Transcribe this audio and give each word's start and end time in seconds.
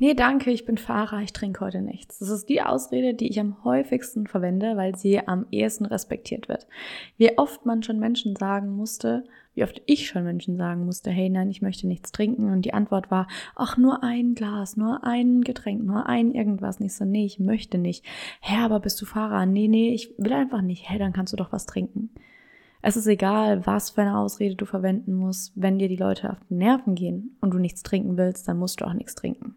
Nee, 0.00 0.14
danke, 0.14 0.52
ich 0.52 0.64
bin 0.64 0.78
Fahrer, 0.78 1.22
ich 1.22 1.32
trinke 1.32 1.60
heute 1.60 1.82
nichts. 1.82 2.20
Das 2.20 2.28
ist 2.28 2.48
die 2.48 2.62
Ausrede, 2.62 3.14
die 3.14 3.28
ich 3.28 3.40
am 3.40 3.64
häufigsten 3.64 4.28
verwende, 4.28 4.76
weil 4.76 4.94
sie 4.94 5.26
am 5.26 5.46
ehesten 5.50 5.86
respektiert 5.86 6.48
wird. 6.48 6.68
Wie 7.16 7.36
oft 7.36 7.66
man 7.66 7.82
schon 7.82 7.98
Menschen 7.98 8.36
sagen 8.36 8.70
musste, 8.70 9.24
wie 9.54 9.64
oft 9.64 9.82
ich 9.86 10.06
schon 10.06 10.22
Menschen 10.22 10.56
sagen 10.56 10.84
musste, 10.84 11.10
hey, 11.10 11.28
nein, 11.28 11.50
ich 11.50 11.62
möchte 11.62 11.88
nichts 11.88 12.12
trinken. 12.12 12.52
Und 12.52 12.62
die 12.62 12.74
Antwort 12.74 13.10
war, 13.10 13.26
ach, 13.56 13.76
nur 13.76 14.04
ein 14.04 14.36
Glas, 14.36 14.76
nur 14.76 15.02
ein 15.02 15.40
Getränk, 15.40 15.82
nur 15.82 16.06
ein 16.06 16.30
irgendwas. 16.30 16.78
Nicht 16.78 16.94
so, 16.94 17.04
nee, 17.04 17.26
ich 17.26 17.40
möchte 17.40 17.76
nicht. 17.76 18.04
Hä, 18.40 18.62
aber 18.62 18.78
bist 18.78 19.02
du 19.02 19.04
Fahrer? 19.04 19.46
Nee, 19.46 19.66
nee, 19.66 19.92
ich 19.92 20.14
will 20.16 20.32
einfach 20.32 20.62
nicht. 20.62 20.88
Hä, 20.88 20.98
dann 20.98 21.12
kannst 21.12 21.32
du 21.32 21.36
doch 21.36 21.50
was 21.50 21.66
trinken. 21.66 22.10
Es 22.82 22.96
ist 22.96 23.08
egal, 23.08 23.66
was 23.66 23.90
für 23.90 24.02
eine 24.02 24.16
Ausrede 24.16 24.54
du 24.54 24.64
verwenden 24.64 25.14
musst. 25.14 25.52
Wenn 25.56 25.80
dir 25.80 25.88
die 25.88 25.96
Leute 25.96 26.30
auf 26.30 26.38
die 26.48 26.54
Nerven 26.54 26.94
gehen 26.94 27.36
und 27.40 27.52
du 27.52 27.58
nichts 27.58 27.82
trinken 27.82 28.16
willst, 28.16 28.46
dann 28.46 28.58
musst 28.58 28.80
du 28.80 28.84
auch 28.84 28.94
nichts 28.94 29.16
trinken. 29.16 29.56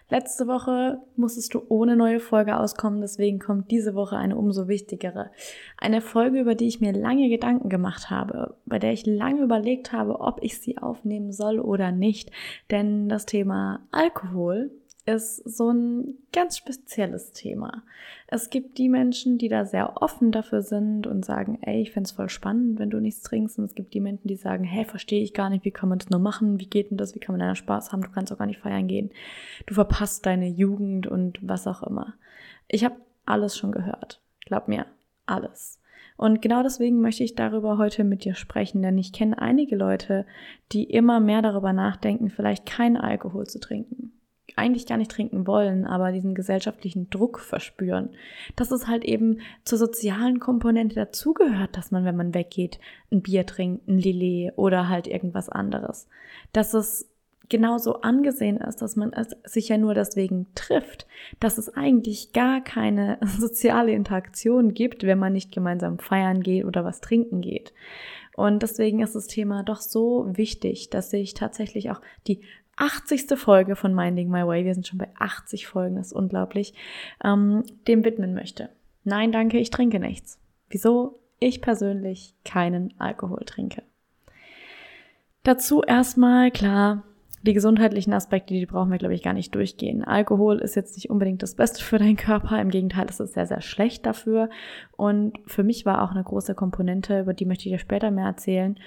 Letzte 0.11 0.45
Woche 0.45 0.99
musstest 1.15 1.53
du 1.53 1.61
ohne 1.69 1.95
neue 1.95 2.19
Folge 2.19 2.57
auskommen, 2.59 2.99
deswegen 2.99 3.39
kommt 3.39 3.71
diese 3.71 3.95
Woche 3.95 4.17
eine 4.17 4.35
umso 4.35 4.67
wichtigere. 4.67 5.31
Eine 5.77 6.01
Folge, 6.01 6.41
über 6.41 6.53
die 6.53 6.67
ich 6.67 6.81
mir 6.81 6.91
lange 6.91 7.29
Gedanken 7.29 7.69
gemacht 7.69 8.09
habe, 8.09 8.57
bei 8.65 8.77
der 8.77 8.91
ich 8.91 9.05
lange 9.05 9.41
überlegt 9.41 9.93
habe, 9.93 10.19
ob 10.19 10.43
ich 10.43 10.59
sie 10.59 10.77
aufnehmen 10.77 11.31
soll 11.31 11.61
oder 11.61 11.93
nicht. 11.93 12.29
Denn 12.71 13.07
das 13.07 13.25
Thema 13.25 13.87
Alkohol 13.91 14.71
ist 15.15 15.37
so 15.37 15.71
ein 15.71 16.15
ganz 16.33 16.57
spezielles 16.57 17.31
Thema. 17.31 17.83
Es 18.27 18.49
gibt 18.49 18.77
die 18.77 18.89
Menschen, 18.89 19.37
die 19.37 19.49
da 19.49 19.65
sehr 19.65 20.01
offen 20.01 20.31
dafür 20.31 20.61
sind 20.61 21.07
und 21.07 21.25
sagen, 21.25 21.59
ey, 21.61 21.81
ich 21.81 21.91
find's 21.91 22.11
voll 22.11 22.29
spannend, 22.29 22.79
wenn 22.79 22.89
du 22.89 22.99
nichts 22.99 23.21
trinkst. 23.21 23.59
Und 23.59 23.65
es 23.65 23.75
gibt 23.75 23.93
die 23.93 23.99
Menschen, 23.99 24.27
die 24.27 24.35
sagen, 24.35 24.63
hey, 24.63 24.85
verstehe 24.85 25.23
ich 25.23 25.33
gar 25.33 25.49
nicht, 25.49 25.65
wie 25.65 25.71
kann 25.71 25.89
man 25.89 25.99
das 25.99 26.09
nur 26.09 26.19
machen? 26.19 26.59
Wie 26.59 26.67
geht 26.67 26.91
denn 26.91 26.97
das? 26.97 27.15
Wie 27.15 27.19
kann 27.19 27.37
man 27.37 27.47
da 27.47 27.55
Spaß 27.55 27.91
haben? 27.91 28.01
Du 28.01 28.09
kannst 28.09 28.31
auch 28.31 28.37
gar 28.37 28.45
nicht 28.45 28.59
feiern 28.59 28.87
gehen. 28.87 29.11
Du 29.65 29.73
verpasst 29.73 30.25
deine 30.25 30.47
Jugend 30.47 31.07
und 31.07 31.39
was 31.41 31.67
auch 31.67 31.83
immer. 31.83 32.15
Ich 32.67 32.83
habe 32.83 32.95
alles 33.25 33.57
schon 33.57 33.71
gehört. 33.71 34.21
Glaub 34.45 34.67
mir, 34.67 34.85
alles. 35.25 35.79
Und 36.17 36.41
genau 36.41 36.63
deswegen 36.63 37.01
möchte 37.01 37.23
ich 37.23 37.35
darüber 37.35 37.77
heute 37.77 38.03
mit 38.03 38.25
dir 38.25 38.35
sprechen, 38.35 38.81
denn 38.81 38.97
ich 38.97 39.13
kenne 39.13 39.41
einige 39.41 39.75
Leute, 39.75 40.25
die 40.71 40.83
immer 40.83 41.19
mehr 41.19 41.41
darüber 41.41 41.73
nachdenken, 41.73 42.29
vielleicht 42.29 42.65
keinen 42.65 42.97
Alkohol 42.97 43.47
zu 43.47 43.59
trinken 43.59 44.13
eigentlich 44.57 44.85
gar 44.85 44.97
nicht 44.97 45.11
trinken 45.11 45.47
wollen, 45.47 45.85
aber 45.85 46.11
diesen 46.11 46.35
gesellschaftlichen 46.35 47.09
Druck 47.09 47.39
verspüren. 47.39 48.09
Dass 48.55 48.71
es 48.71 48.87
halt 48.87 49.03
eben 49.03 49.39
zur 49.63 49.77
sozialen 49.77 50.39
Komponente 50.39 50.95
dazugehört, 50.95 51.77
dass 51.77 51.91
man, 51.91 52.05
wenn 52.05 52.15
man 52.15 52.33
weggeht, 52.33 52.79
ein 53.11 53.21
Bier 53.21 53.45
trinkt, 53.45 53.87
ein 53.87 53.97
Lillet 53.97 54.53
oder 54.57 54.89
halt 54.89 55.07
irgendwas 55.07 55.49
anderes. 55.49 56.07
Dass 56.53 56.73
es 56.73 57.11
genauso 57.51 58.01
angesehen 58.01 58.57
ist, 58.57 58.81
dass 58.81 58.95
man 58.95 59.11
es 59.13 59.35
sich 59.43 59.67
ja 59.67 59.77
nur 59.77 59.93
deswegen 59.93 60.47
trifft, 60.55 61.05
dass 61.39 61.57
es 61.57 61.69
eigentlich 61.69 62.31
gar 62.33 62.61
keine 62.61 63.19
soziale 63.25 63.91
Interaktion 63.91 64.73
gibt, 64.73 65.03
wenn 65.03 65.19
man 65.19 65.33
nicht 65.33 65.51
gemeinsam 65.51 65.99
feiern 65.99 66.41
geht 66.41 66.65
oder 66.65 66.85
was 66.85 67.01
trinken 67.01 67.41
geht. 67.41 67.73
Und 68.35 68.63
deswegen 68.63 69.01
ist 69.01 69.15
das 69.15 69.27
Thema 69.27 69.63
doch 69.63 69.81
so 69.81 70.25
wichtig, 70.31 70.89
dass 70.89 71.11
ich 71.11 71.33
tatsächlich 71.33 71.91
auch 71.91 72.01
die 72.27 72.41
80. 72.77 73.37
Folge 73.37 73.75
von 73.75 73.93
Minding 73.93 74.29
My 74.29 74.45
Way, 74.45 74.65
wir 74.65 74.73
sind 74.73 74.87
schon 74.87 74.99
bei 74.99 75.09
80 75.19 75.67
Folgen, 75.67 75.95
das 75.95 76.07
ist 76.07 76.13
unglaublich, 76.13 76.73
ähm, 77.23 77.63
dem 77.87 78.03
widmen 78.03 78.33
möchte. 78.33 78.69
Nein, 79.03 79.31
danke, 79.31 79.57
ich 79.59 79.69
trinke 79.69 79.99
nichts. 79.99 80.39
Wieso 80.69 81.19
ich 81.41 81.61
persönlich 81.61 82.35
keinen 82.45 82.93
Alkohol 82.99 83.43
trinke. 83.45 83.83
Dazu 85.43 85.81
erstmal 85.81 86.51
klar, 86.51 87.03
die 87.41 87.53
gesundheitlichen 87.53 88.13
Aspekte, 88.13 88.53
die 88.53 88.67
brauchen 88.67 88.91
wir, 88.91 88.99
glaube 88.99 89.15
ich, 89.15 89.23
gar 89.23 89.33
nicht 89.33 89.55
durchgehen. 89.55 90.03
Alkohol 90.03 90.59
ist 90.59 90.75
jetzt 90.75 90.95
nicht 90.95 91.09
unbedingt 91.09 91.41
das 91.41 91.55
Beste 91.55 91.83
für 91.83 91.97
deinen 91.97 92.15
Körper. 92.15 92.61
Im 92.61 92.69
Gegenteil, 92.69 93.07
es 93.09 93.19
ist 93.19 93.33
sehr, 93.33 93.47
sehr 93.47 93.61
schlecht 93.61 94.05
dafür. 94.05 94.51
Und 94.95 95.39
für 95.47 95.63
mich 95.63 95.83
war 95.83 96.03
auch 96.03 96.11
eine 96.11 96.23
große 96.23 96.53
Komponente, 96.53 97.21
über 97.21 97.33
die 97.33 97.45
möchte 97.45 97.65
ich 97.65 97.71
dir 97.71 97.79
später 97.79 98.11
mehr 98.11 98.27
erzählen, 98.27 98.79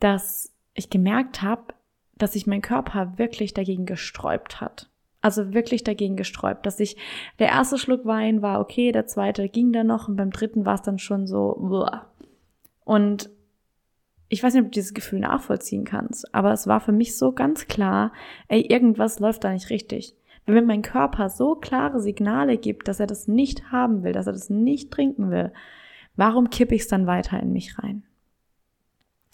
dass 0.00 0.54
ich 0.72 0.88
gemerkt 0.88 1.42
habe, 1.42 1.74
dass 2.18 2.34
sich 2.34 2.46
mein 2.46 2.62
Körper 2.62 3.18
wirklich 3.18 3.54
dagegen 3.54 3.86
gesträubt 3.86 4.60
hat. 4.60 4.90
Also 5.20 5.52
wirklich 5.52 5.82
dagegen 5.82 6.16
gesträubt, 6.16 6.64
dass 6.64 6.78
ich, 6.78 6.96
der 7.38 7.48
erste 7.48 7.76
Schluck 7.78 8.04
Wein 8.04 8.40
war 8.40 8.60
okay, 8.60 8.92
der 8.92 9.06
zweite 9.06 9.48
ging 9.48 9.72
dann 9.72 9.88
noch 9.88 10.08
und 10.08 10.16
beim 10.16 10.30
dritten 10.30 10.64
war 10.64 10.74
es 10.74 10.82
dann 10.82 10.98
schon 10.98 11.26
so, 11.26 11.56
uah. 11.56 12.06
und 12.84 13.30
ich 14.28 14.42
weiß 14.42 14.52
nicht, 14.54 14.62
ob 14.62 14.68
du 14.68 14.74
dieses 14.74 14.94
Gefühl 14.94 15.20
nachvollziehen 15.20 15.84
kannst, 15.84 16.34
aber 16.34 16.52
es 16.52 16.66
war 16.66 16.80
für 16.80 16.92
mich 16.92 17.16
so 17.16 17.32
ganz 17.32 17.66
klar, 17.66 18.12
ey, 18.48 18.60
irgendwas 18.60 19.20
läuft 19.20 19.42
da 19.44 19.52
nicht 19.52 19.70
richtig. 19.70 20.14
Wenn 20.44 20.54
mir 20.54 20.62
mein 20.62 20.82
Körper 20.82 21.28
so 21.28 21.54
klare 21.54 22.00
Signale 22.00 22.56
gibt, 22.56 22.88
dass 22.88 23.00
er 23.00 23.06
das 23.06 23.28
nicht 23.28 23.72
haben 23.72 24.02
will, 24.02 24.12
dass 24.12 24.26
er 24.26 24.32
das 24.32 24.50
nicht 24.50 24.90
trinken 24.90 25.30
will, 25.30 25.52
warum 26.16 26.50
kippe 26.50 26.74
ich 26.74 26.82
es 26.82 26.88
dann 26.88 27.06
weiter 27.06 27.40
in 27.40 27.52
mich 27.52 27.78
rein? 27.78 28.02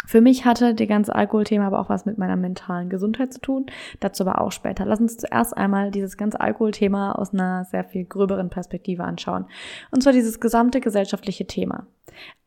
Für 0.07 0.21
mich 0.21 0.45
hatte 0.45 0.75
die 0.75 0.87
ganze 0.87 1.15
Alkoholthema 1.15 1.67
aber 1.67 1.81
auch 1.81 1.89
was 1.89 2.05
mit 2.05 2.19
meiner 2.19 2.37
mentalen 2.37 2.91
Gesundheit 2.91 3.33
zu 3.33 3.41
tun. 3.41 3.67
Dazu 4.01 4.27
aber 4.27 4.41
auch 4.41 4.53
später. 4.53 4.85
Lass 4.85 5.01
uns 5.01 5.17
zuerst 5.17 5.57
einmal 5.57 5.91
dieses 5.91 6.17
ganze 6.17 6.41
Alkoholthema 6.41 7.13
aus 7.13 7.33
einer 7.33 7.65
sehr 7.65 7.85
viel 7.85 8.05
gröberen 8.05 8.51
Perspektive 8.51 9.05
anschauen. 9.05 9.47
Und 9.91 10.03
zwar 10.03 10.13
dieses 10.13 10.41
gesamte 10.41 10.81
gesellschaftliche 10.81 11.47
Thema. 11.47 11.87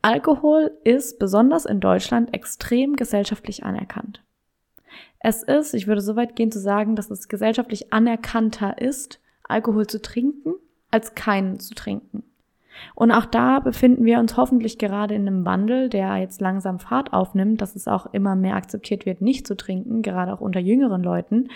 Alkohol 0.02 0.70
ist 0.84 1.18
besonders 1.18 1.66
in 1.66 1.80
Deutschland 1.80 2.32
extrem 2.34 2.96
gesellschaftlich 2.96 3.64
anerkannt. 3.64 4.22
Es 5.20 5.42
ist, 5.42 5.74
ich 5.74 5.86
würde 5.86 6.00
so 6.00 6.16
weit 6.16 6.36
gehen 6.36 6.52
zu 6.52 6.60
sagen, 6.60 6.94
dass 6.94 7.10
es 7.10 7.28
gesellschaftlich 7.28 7.92
anerkannter 7.92 8.80
ist, 8.80 9.20
Alkohol 9.48 9.86
zu 9.86 10.00
trinken, 10.00 10.54
als 10.90 11.14
keinen 11.14 11.58
zu 11.58 11.74
trinken. 11.74 12.17
Und 12.94 13.10
auch 13.10 13.24
da 13.24 13.60
befinden 13.60 14.04
wir 14.04 14.18
uns 14.18 14.36
hoffentlich 14.36 14.78
gerade 14.78 15.14
in 15.14 15.26
einem 15.26 15.44
Wandel, 15.44 15.88
der 15.88 16.16
jetzt 16.16 16.40
langsam 16.40 16.78
Fahrt 16.78 17.12
aufnimmt, 17.12 17.60
dass 17.60 17.76
es 17.76 17.88
auch 17.88 18.12
immer 18.12 18.36
mehr 18.36 18.56
akzeptiert 18.56 19.06
wird, 19.06 19.20
nicht 19.20 19.46
zu 19.46 19.56
trinken, 19.56 20.02
gerade 20.02 20.32
auch 20.32 20.40
unter 20.40 20.60
jüngeren 20.60 21.02
Leuten, 21.02 21.48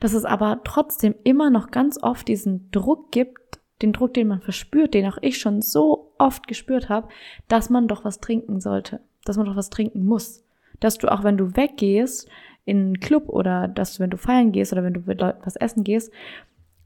dass 0.00 0.14
es 0.14 0.24
aber 0.24 0.60
trotzdem 0.64 1.14
immer 1.24 1.50
noch 1.50 1.70
ganz 1.70 2.02
oft 2.02 2.28
diesen 2.28 2.70
Druck 2.70 3.10
gibt, 3.12 3.60
den 3.82 3.92
Druck, 3.92 4.14
den 4.14 4.28
man 4.28 4.40
verspürt, 4.40 4.94
den 4.94 5.06
auch 5.06 5.18
ich 5.20 5.38
schon 5.38 5.60
so 5.60 6.12
oft 6.18 6.46
gespürt 6.46 6.88
habe, 6.88 7.08
dass 7.48 7.70
man 7.70 7.88
doch 7.88 8.04
was 8.04 8.20
trinken 8.20 8.60
sollte, 8.60 9.00
dass 9.24 9.36
man 9.36 9.46
doch 9.46 9.56
was 9.56 9.70
trinken 9.70 10.04
muss, 10.04 10.44
dass 10.80 10.98
du 10.98 11.10
auch 11.10 11.24
wenn 11.24 11.36
du 11.36 11.56
weggehst 11.56 12.28
in 12.64 12.78
einen 12.78 13.00
Club 13.00 13.28
oder 13.28 13.68
dass 13.68 13.94
du, 13.94 14.02
wenn 14.02 14.10
du 14.10 14.16
feiern 14.16 14.52
gehst 14.52 14.72
oder 14.72 14.84
wenn 14.84 14.94
du 14.94 15.00
mit 15.00 15.20
Leuten 15.20 15.44
was 15.44 15.56
essen 15.56 15.84
gehst, 15.84 16.12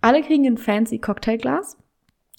alle 0.01 0.23
kriegen 0.23 0.47
ein 0.47 0.59
fancy 0.59 0.99
Cocktailglas 0.99 1.77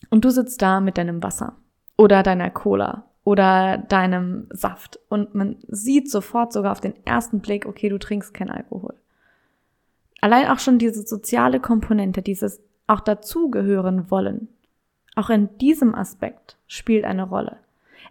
und 0.09 0.25
du 0.25 0.29
sitzt 0.29 0.61
da 0.61 0.79
mit 0.79 0.97
deinem 0.97 1.21
Wasser 1.23 1.55
oder 1.97 2.23
deiner 2.23 2.49
Cola 2.49 3.05
oder 3.23 3.77
deinem 3.77 4.47
Saft 4.51 4.99
und 5.09 5.35
man 5.35 5.57
sieht 5.67 6.09
sofort 6.09 6.53
sogar 6.53 6.71
auf 6.71 6.81
den 6.81 6.95
ersten 7.05 7.41
Blick, 7.41 7.65
okay, 7.65 7.89
du 7.89 7.99
trinkst 7.99 8.33
kein 8.33 8.49
Alkohol. 8.49 8.95
Allein 10.21 10.47
auch 10.47 10.59
schon 10.59 10.79
diese 10.79 11.05
soziale 11.05 11.59
Komponente, 11.59 12.21
dieses 12.21 12.61
auch 12.87 13.01
dazugehören 13.01 14.09
wollen, 14.09 14.47
auch 15.15 15.29
in 15.29 15.57
diesem 15.57 15.95
Aspekt 15.95 16.57
spielt 16.67 17.05
eine 17.05 17.23
Rolle. 17.23 17.57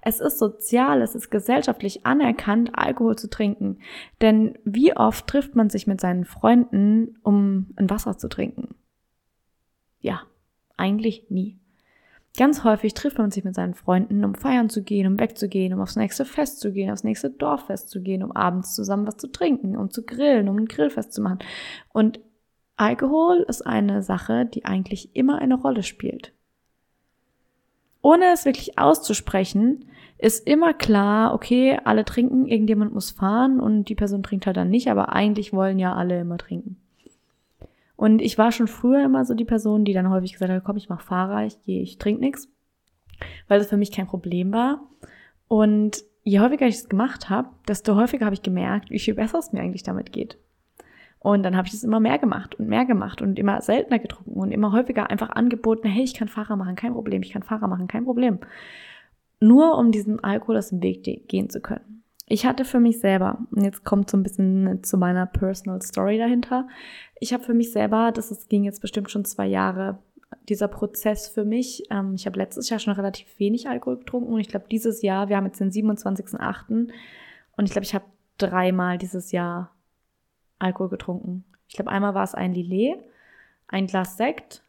Es 0.03 0.21
ist 0.21 0.39
sozial, 0.39 1.03
es 1.03 1.15
ist 1.15 1.31
gesellschaftlich 1.31 2.07
anerkannt, 2.07 2.71
Alkohol 2.75 3.17
zu 3.17 3.29
trinken. 3.29 3.79
Denn 4.21 4.59
wie 4.65 4.97
oft 4.97 5.27
trifft 5.27 5.57
man 5.57 5.71
sich 5.71 5.87
mit 5.87 6.01
seinen 6.01 6.25
Freunden, 6.25 7.19
um 7.23 7.75
ein 7.77 7.91
Wasser 7.91 8.17
zu 8.17 8.29
trinken? 8.29 8.75
Ja, 10.01 10.23
eigentlich 10.77 11.27
nie. 11.31 11.59
Ganz 12.37 12.63
häufig 12.63 12.95
trifft 12.95 13.19
man 13.19 13.31
sich 13.31 13.43
mit 13.43 13.55
seinen 13.55 13.75
Freunden, 13.75 14.25
um 14.25 14.35
feiern 14.35 14.69
zu 14.69 14.83
gehen, 14.83 15.07
um 15.07 15.19
wegzugehen, 15.19 15.75
um 15.75 15.81
aufs 15.81 15.97
nächste 15.97 16.25
Fest 16.25 16.61
zu 16.61 16.73
gehen, 16.73 16.91
aufs 16.91 17.03
nächste 17.03 17.31
Dorffest 17.31 17.91
zu 17.91 18.01
gehen, 18.01 18.23
um 18.23 18.33
abends 18.33 18.75
zusammen 18.75 19.07
was 19.07 19.17
zu 19.17 19.29
trinken, 19.29 19.77
um 19.77 19.91
zu 19.91 20.05
grillen, 20.05 20.49
um 20.49 20.57
ein 20.57 20.67
Grillfest 20.67 21.13
zu 21.13 21.21
machen. 21.21 21.41
Und 21.93 22.21
Alkohol 22.77 23.45
ist 23.49 23.67
eine 23.67 24.03
Sache, 24.03 24.47
die 24.47 24.65
eigentlich 24.65 25.17
immer 25.17 25.39
eine 25.39 25.57
Rolle 25.57 25.83
spielt. 25.83 26.33
Ohne 28.03 28.27
es 28.33 28.45
wirklich 28.45 28.79
auszusprechen, 28.79 29.91
ist 30.17 30.47
immer 30.47 30.75
klar, 30.75 31.35
okay, 31.35 31.79
alle 31.85 32.05
trinken, 32.05 32.47
irgendjemand 32.47 32.95
muss 32.95 33.11
fahren 33.11 33.59
und 33.61 33.89
die 33.89 33.97
Person 33.97 34.23
trinkt 34.23 34.47
halt 34.47 34.57
dann 34.57 34.71
nicht, 34.71 34.91
aber 34.91 35.13
eigentlich 35.13 35.53
wollen 35.53 35.79
ja 35.79 35.95
alle 35.95 36.21
immer 36.21 36.39
trinken. 36.39 36.77
Und 37.99 38.23
ich 38.23 38.39
war 38.39 38.53
schon 38.53 38.69
früher 38.69 39.05
immer 39.05 39.25
so 39.25 39.35
die 39.35 39.45
Person, 39.45 39.85
die 39.85 39.93
dann 39.93 40.09
häufig 40.09 40.33
gesagt 40.33 40.53
hat, 40.53 40.63
komm, 40.63 40.77
ich 40.77 40.89
mach 40.89 41.01
Fahrer, 41.01 41.45
ich 41.45 41.61
gehe, 41.63 41.83
ich 41.83 41.99
trinke 41.99 42.21
nichts, 42.21 42.49
weil 43.49 43.59
das 43.59 43.71
für 43.71 43.77
mich 43.77 43.91
kein 43.91 44.07
Problem 44.07 44.53
war. 44.53 44.89
Und 45.49 46.05
je 46.23 46.39
häufiger 46.39 46.69
ich 46.69 46.77
es 46.77 46.89
gemacht 46.89 47.29
habe, 47.29 47.49
desto 47.67 47.97
häufiger 47.97 48.25
habe 48.25 48.35
ich 48.35 48.43
gemerkt, 48.43 48.91
wie 48.91 49.01
viel 49.01 49.15
besser 49.15 49.41
es 49.41 49.53
mir 49.53 49.63
eigentlich 49.63 49.83
damit 49.83 50.13
geht. 50.13 50.39
Und 51.19 51.43
dann 51.43 51.57
habe 51.57 51.67
ich 51.67 51.73
das 51.73 51.83
immer 51.83 51.99
mehr 51.99 52.19
gemacht 52.19 52.55
und 52.55 52.69
mehr 52.69 52.85
gemacht 52.85 53.21
und 53.21 53.37
immer 53.37 53.61
seltener 53.63 53.99
getrunken 53.99 54.35
und 54.35 54.53
immer 54.53 54.71
häufiger 54.71 55.11
einfach 55.11 55.31
angeboten, 55.31 55.89
hey, 55.89 56.05
ich 56.05 56.15
kann 56.15 56.29
Fahrer 56.29 56.55
machen, 56.55 56.77
kein 56.77 56.93
Problem, 56.93 57.23
ich 57.23 57.33
kann 57.33 57.43
Fahrer 57.43 57.67
machen, 57.67 57.89
kein 57.89 58.05
Problem. 58.05 58.39
Nur 59.41 59.77
um 59.77 59.91
diesem 59.91 60.23
Alkohol 60.23 60.59
aus 60.59 60.69
dem 60.69 60.85
Weg 60.85 61.03
gehen 61.27 61.51
zu 61.51 61.61
können. 61.61 62.05
Ich 62.31 62.45
hatte 62.45 62.65
für 62.67 62.79
mich 62.79 63.01
selber, 63.01 63.39
und 63.51 63.65
jetzt 63.65 63.85
kommt 63.85 64.11
so 64.11 64.17
ein 64.17 64.23
bisschen 64.23 64.85
zu 64.85 64.99
meiner 64.99 65.25
Personal 65.25 65.81
Story 65.81 66.19
dahinter, 66.19 66.69
ich 67.21 67.33
habe 67.33 67.43
für 67.43 67.55
mich 67.55 67.73
selber, 67.73 68.13
das 68.13 68.31
ist, 68.31 68.51
ging 68.51 68.65
jetzt 68.65 68.83
bestimmt 68.83 69.11
schon 69.11 69.25
zwei 69.25 69.47
Jahre, 69.47 69.99
dieser 70.49 70.69
Prozess 70.69 71.29
für 71.29 71.45
mich. 71.45 71.85
Ähm, 71.91 72.15
ich 72.15 72.27
habe 72.27 72.39
letztes 72.39 72.69
Jahr 72.69 72.79
schon 72.79 72.93
relativ 72.93 73.39
wenig 73.39 73.69
Alkohol 73.69 73.99
getrunken 73.99 74.33
und 74.33 74.41
ich 74.41 74.49
glaube 74.49 74.67
dieses 74.71 75.03
Jahr, 75.03 75.29
wir 75.29 75.37
haben 75.37 75.47
jetzt 75.47 75.61
den 75.61 75.71
27.8. 75.71 76.69
und 76.69 77.65
ich 77.65 77.73
glaube, 77.73 77.85
ich 77.85 77.95
habe 77.95 78.05
dreimal 78.37 78.99
dieses 78.99 79.33
Jahr 79.33 79.75
Alkohol 80.59 80.91
getrunken. 80.91 81.45
Ich 81.67 81.77
glaube, 81.77 81.91
einmal 81.91 82.15
war 82.15 82.25
es 82.25 82.35
ein 82.35 82.53
Lillet, 82.53 82.99
ein 83.69 83.87
Glas 83.87 84.17
Sekt 84.19 84.63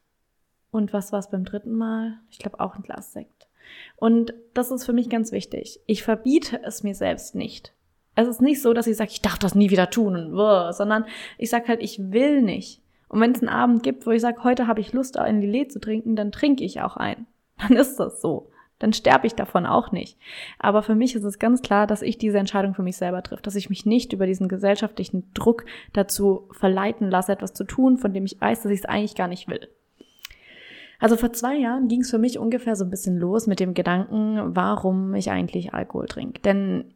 und 0.72 0.94
was 0.94 1.12
war 1.12 1.20
es 1.20 1.30
beim 1.30 1.44
dritten 1.44 1.74
Mal? 1.74 2.20
Ich 2.30 2.40
glaube 2.40 2.60
auch 2.60 2.76
ein 2.76 2.84
Glas 2.84 3.12
Sekt. 3.12 3.49
Und 3.96 4.34
das 4.54 4.72
ist 4.72 4.86
für 4.86 4.94
mich 4.94 5.10
ganz 5.10 5.32
wichtig. 5.32 5.80
Ich 5.86 6.04
verbiete 6.04 6.62
es 6.64 6.84
mir 6.84 6.96
selbst 6.96 7.36
nicht. 7.36 7.74
Es 8.16 8.28
ist 8.28 8.42
nicht 8.42 8.62
so, 8.62 8.74
dass 8.74 8.88
ich 8.88 8.98
sage, 8.98 9.12
ich 9.12 9.22
darf 9.22 9.40
das 9.40 9.56
nie 9.56 9.70
wieder 9.70 9.90
tun, 9.90 10.36
sondern 10.72 11.06
ich 11.38 11.50
sage 11.50 11.68
halt, 11.68 11.82
ich 11.82 12.12
will 12.12 12.42
nicht. 12.42 12.82
Und 13.08 13.22
wenn 13.22 13.32
es 13.32 13.40
einen 13.40 13.50
Abend 13.50 13.84
gibt, 13.84 14.06
wo 14.06 14.12
ich 14.12 14.22
sage, 14.22 14.44
heute 14.44 14.68
habe 14.68 14.82
ich 14.82 14.94
Lust, 14.94 15.18
ein 15.18 15.42
Lillet 15.42 15.72
zu 15.72 15.80
trinken, 15.80 16.16
dann 16.16 16.32
trinke 16.32 16.64
ich 16.64 16.82
auch 16.82 16.98
ein. 16.98 17.28
Dann 17.58 17.76
ist 17.76 17.98
das 17.98 18.22
so 18.22 18.50
dann 18.80 18.94
sterbe 18.94 19.28
ich 19.28 19.36
davon 19.36 19.66
auch 19.66 19.92
nicht. 19.92 20.18
Aber 20.58 20.82
für 20.82 20.96
mich 20.96 21.14
ist 21.14 21.26
es 21.26 21.38
ganz 21.38 21.62
klar, 21.62 21.86
dass 21.86 22.02
ich 22.02 22.18
diese 22.18 22.40
Entscheidung 22.40 22.74
für 22.74 22.82
mich 22.82 22.98
selber 22.98 23.22
trifft, 23.22 23.46
dass 23.46 23.56
ich 23.56 23.70
mich 23.70 23.86
nicht 23.86 24.14
über 24.14 24.26
diesen 24.26 24.48
gesellschaftlichen 24.48 25.32
Druck 25.34 25.66
dazu 25.94 26.48
verleiten 26.52 27.10
lasse, 27.10 27.34
etwas 27.34 27.54
zu 27.54 27.66
tun, 27.66 27.98
von 27.98 28.14
dem 28.14 28.26
ich 28.26 28.40
weiß, 28.40 28.64
dass 28.64 28.72
ich 28.72 28.80
es 28.80 28.86
eigentlich 28.86 29.16
gar 29.16 29.28
nicht 29.28 29.50
will. 29.50 29.68
Also 31.00 31.16
vor 31.16 31.32
zwei 31.34 31.56
Jahren 31.58 31.88
ging 31.88 32.02
es 32.02 32.12
für 32.12 32.18
mich 32.18 32.38
ungefähr 32.38 32.76
so 32.76 32.84
ein 32.84 32.90
bisschen 32.90 33.18
los 33.18 33.48
mit 33.48 33.60
dem 33.60 33.74
Gedanken, 33.74 34.56
warum 34.56 35.14
ich 35.16 35.32
eigentlich 35.32 35.74
Alkohol 35.74 36.08
trinke. 36.08 36.42
Denn 36.42 36.94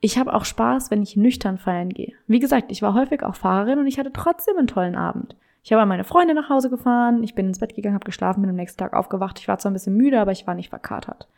ich 0.00 0.18
habe 0.18 0.34
auch 0.34 0.44
Spaß, 0.44 0.90
wenn 0.90 1.02
ich 1.02 1.16
nüchtern 1.16 1.58
feiern 1.58 1.90
gehe. 1.90 2.14
Wie 2.26 2.40
gesagt, 2.40 2.72
ich 2.72 2.82
war 2.82 2.94
häufig 2.94 3.22
auch 3.22 3.36
Fahrerin 3.36 3.78
und 3.78 3.86
ich 3.86 3.98
hatte 3.98 4.12
trotzdem 4.12 4.56
einen 4.56 4.66
tollen 4.66 4.96
Abend. 4.96 5.36
Ich 5.62 5.72
habe 5.72 5.86
meine 5.86 6.02
Freunde 6.02 6.34
nach 6.34 6.48
Hause 6.48 6.70
gefahren, 6.70 7.22
ich 7.22 7.36
bin 7.36 7.46
ins 7.46 7.60
Bett 7.60 7.74
gegangen, 7.74 7.94
habe 7.94 8.04
geschlafen, 8.04 8.40
bin 8.40 8.50
am 8.50 8.56
nächsten 8.56 8.78
Tag 8.78 8.94
aufgewacht. 8.94 9.38
Ich 9.38 9.46
war 9.46 9.58
zwar 9.58 9.70
ein 9.70 9.74
bisschen 9.74 9.96
müde, 9.96 10.20
aber 10.20 10.32
ich 10.32 10.46
war 10.46 10.54
nicht 10.54 10.70
verkatert. 10.70 11.28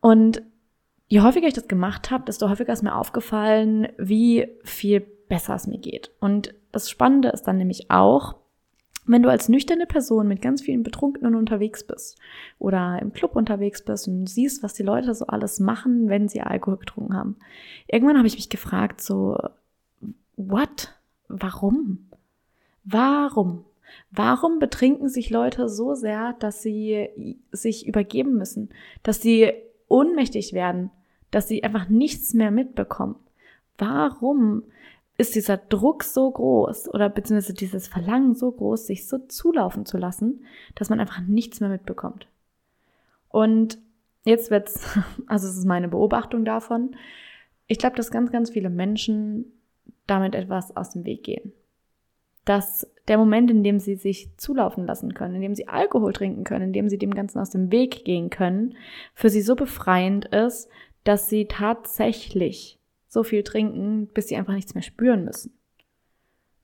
Und 0.00 0.42
je 1.08 1.22
häufiger 1.22 1.48
ich 1.48 1.54
das 1.54 1.66
gemacht 1.66 2.12
habe, 2.12 2.24
desto 2.24 2.48
häufiger 2.48 2.72
ist 2.72 2.84
mir 2.84 2.94
aufgefallen, 2.94 3.88
wie 3.98 4.46
viel 4.62 5.00
besser 5.00 5.56
es 5.56 5.66
mir 5.66 5.78
geht. 5.78 6.12
Und 6.20 6.54
das 6.70 6.88
Spannende 6.88 7.30
ist 7.30 7.42
dann 7.44 7.56
nämlich 7.56 7.90
auch, 7.90 8.36
wenn 9.06 9.22
du 9.22 9.30
als 9.30 9.48
nüchterne 9.48 9.86
Person 9.86 10.28
mit 10.28 10.42
ganz 10.42 10.62
vielen 10.62 10.82
Betrunkenen 10.82 11.34
unterwegs 11.34 11.84
bist 11.84 12.18
oder 12.58 12.98
im 13.00 13.12
Club 13.12 13.36
unterwegs 13.36 13.84
bist 13.84 14.08
und 14.08 14.28
siehst, 14.28 14.62
was 14.62 14.74
die 14.74 14.82
Leute 14.82 15.14
so 15.14 15.26
alles 15.26 15.60
machen, 15.60 16.08
wenn 16.08 16.28
sie 16.28 16.40
Alkohol 16.40 16.78
getrunken 16.78 17.14
haben. 17.14 17.36
Irgendwann 17.86 18.18
habe 18.18 18.26
ich 18.26 18.36
mich 18.36 18.48
gefragt, 18.48 19.00
so, 19.00 19.38
what? 20.36 20.94
Warum? 21.28 22.10
Warum? 22.84 23.64
Warum 24.10 24.58
betrinken 24.58 25.08
sich 25.08 25.30
Leute 25.30 25.68
so 25.68 25.94
sehr, 25.94 26.34
dass 26.38 26.62
sie 26.62 27.36
sich 27.52 27.86
übergeben 27.86 28.36
müssen, 28.36 28.70
dass 29.02 29.20
sie 29.20 29.52
ohnmächtig 29.88 30.52
werden, 30.52 30.90
dass 31.30 31.48
sie 31.48 31.62
einfach 31.64 31.88
nichts 31.88 32.34
mehr 32.34 32.50
mitbekommen? 32.50 33.16
Warum 33.78 34.64
ist 35.18 35.34
dieser 35.34 35.56
Druck 35.56 36.04
so 36.04 36.30
groß 36.30 36.92
oder 36.92 37.08
beziehungsweise 37.08 37.54
dieses 37.54 37.88
Verlangen 37.88 38.34
so 38.34 38.52
groß, 38.52 38.86
sich 38.86 39.08
so 39.08 39.18
zulaufen 39.18 39.86
zu 39.86 39.96
lassen, 39.96 40.44
dass 40.74 40.90
man 40.90 41.00
einfach 41.00 41.20
nichts 41.20 41.60
mehr 41.60 41.70
mitbekommt? 41.70 42.26
Und 43.28 43.78
jetzt 44.24 44.50
wird's, 44.50 44.80
also 45.26 45.48
es 45.48 45.56
ist 45.56 45.66
meine 45.66 45.88
Beobachtung 45.88 46.44
davon. 46.44 46.96
Ich 47.66 47.78
glaube, 47.78 47.96
dass 47.96 48.10
ganz, 48.10 48.30
ganz 48.30 48.50
viele 48.50 48.70
Menschen 48.70 49.52
damit 50.06 50.34
etwas 50.34 50.76
aus 50.76 50.90
dem 50.90 51.04
Weg 51.04 51.24
gehen 51.24 51.52
dass 52.46 52.88
der 53.08 53.18
Moment, 53.18 53.50
in 53.50 53.62
dem 53.62 53.80
sie 53.80 53.96
sich 53.96 54.30
zulaufen 54.38 54.86
lassen 54.86 55.14
können, 55.14 55.34
in 55.34 55.42
dem 55.42 55.54
sie 55.54 55.68
Alkohol 55.68 56.12
trinken 56.12 56.44
können, 56.44 56.66
in 56.66 56.72
dem 56.72 56.88
sie 56.88 56.96
dem 56.96 57.12
Ganzen 57.12 57.40
aus 57.40 57.50
dem 57.50 57.70
Weg 57.70 58.04
gehen 58.04 58.30
können, 58.30 58.76
für 59.14 59.28
sie 59.28 59.42
so 59.42 59.56
befreiend 59.56 60.26
ist, 60.26 60.70
dass 61.04 61.28
sie 61.28 61.46
tatsächlich 61.46 62.78
so 63.16 63.22
viel 63.22 63.42
trinken, 63.42 64.08
bis 64.08 64.28
sie 64.28 64.36
einfach 64.36 64.52
nichts 64.52 64.74
mehr 64.74 64.82
spüren 64.82 65.24
müssen. 65.24 65.58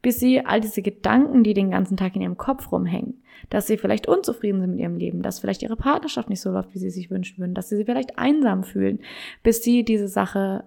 Bis 0.03 0.21
sie 0.21 0.45
all 0.45 0.61
diese 0.61 0.83
Gedanken, 0.83 1.45
die 1.45 1.55
den 1.55 1.71
ganzen 1.71 1.97
Tag 1.97 2.15
in 2.15 2.21
ihrem 2.21 2.37
Kopf 2.37 2.71
rumhängen, 2.71 3.23
dass 3.49 3.67
sie 3.67 3.79
vielleicht 3.79 4.07
unzufrieden 4.07 4.61
sind 4.61 4.73
mit 4.73 4.81
ihrem 4.81 4.99
Leben, 4.99 5.23
dass 5.23 5.39
vielleicht 5.39 5.63
ihre 5.63 5.77
Partnerschaft 5.77 6.29
nicht 6.29 6.43
so 6.43 6.51
läuft, 6.51 6.75
wie 6.75 6.79
sie 6.79 6.91
sich 6.91 7.11
wünschen 7.11 7.39
würden, 7.39 7.55
dass 7.55 7.71
sie 7.71 7.77
sich 7.77 7.87
vielleicht 7.87 8.19
einsam 8.19 8.65
fühlen, 8.65 8.99
bis 9.43 9.63
sie 9.63 9.83
diese 9.83 10.09
Sache 10.09 10.65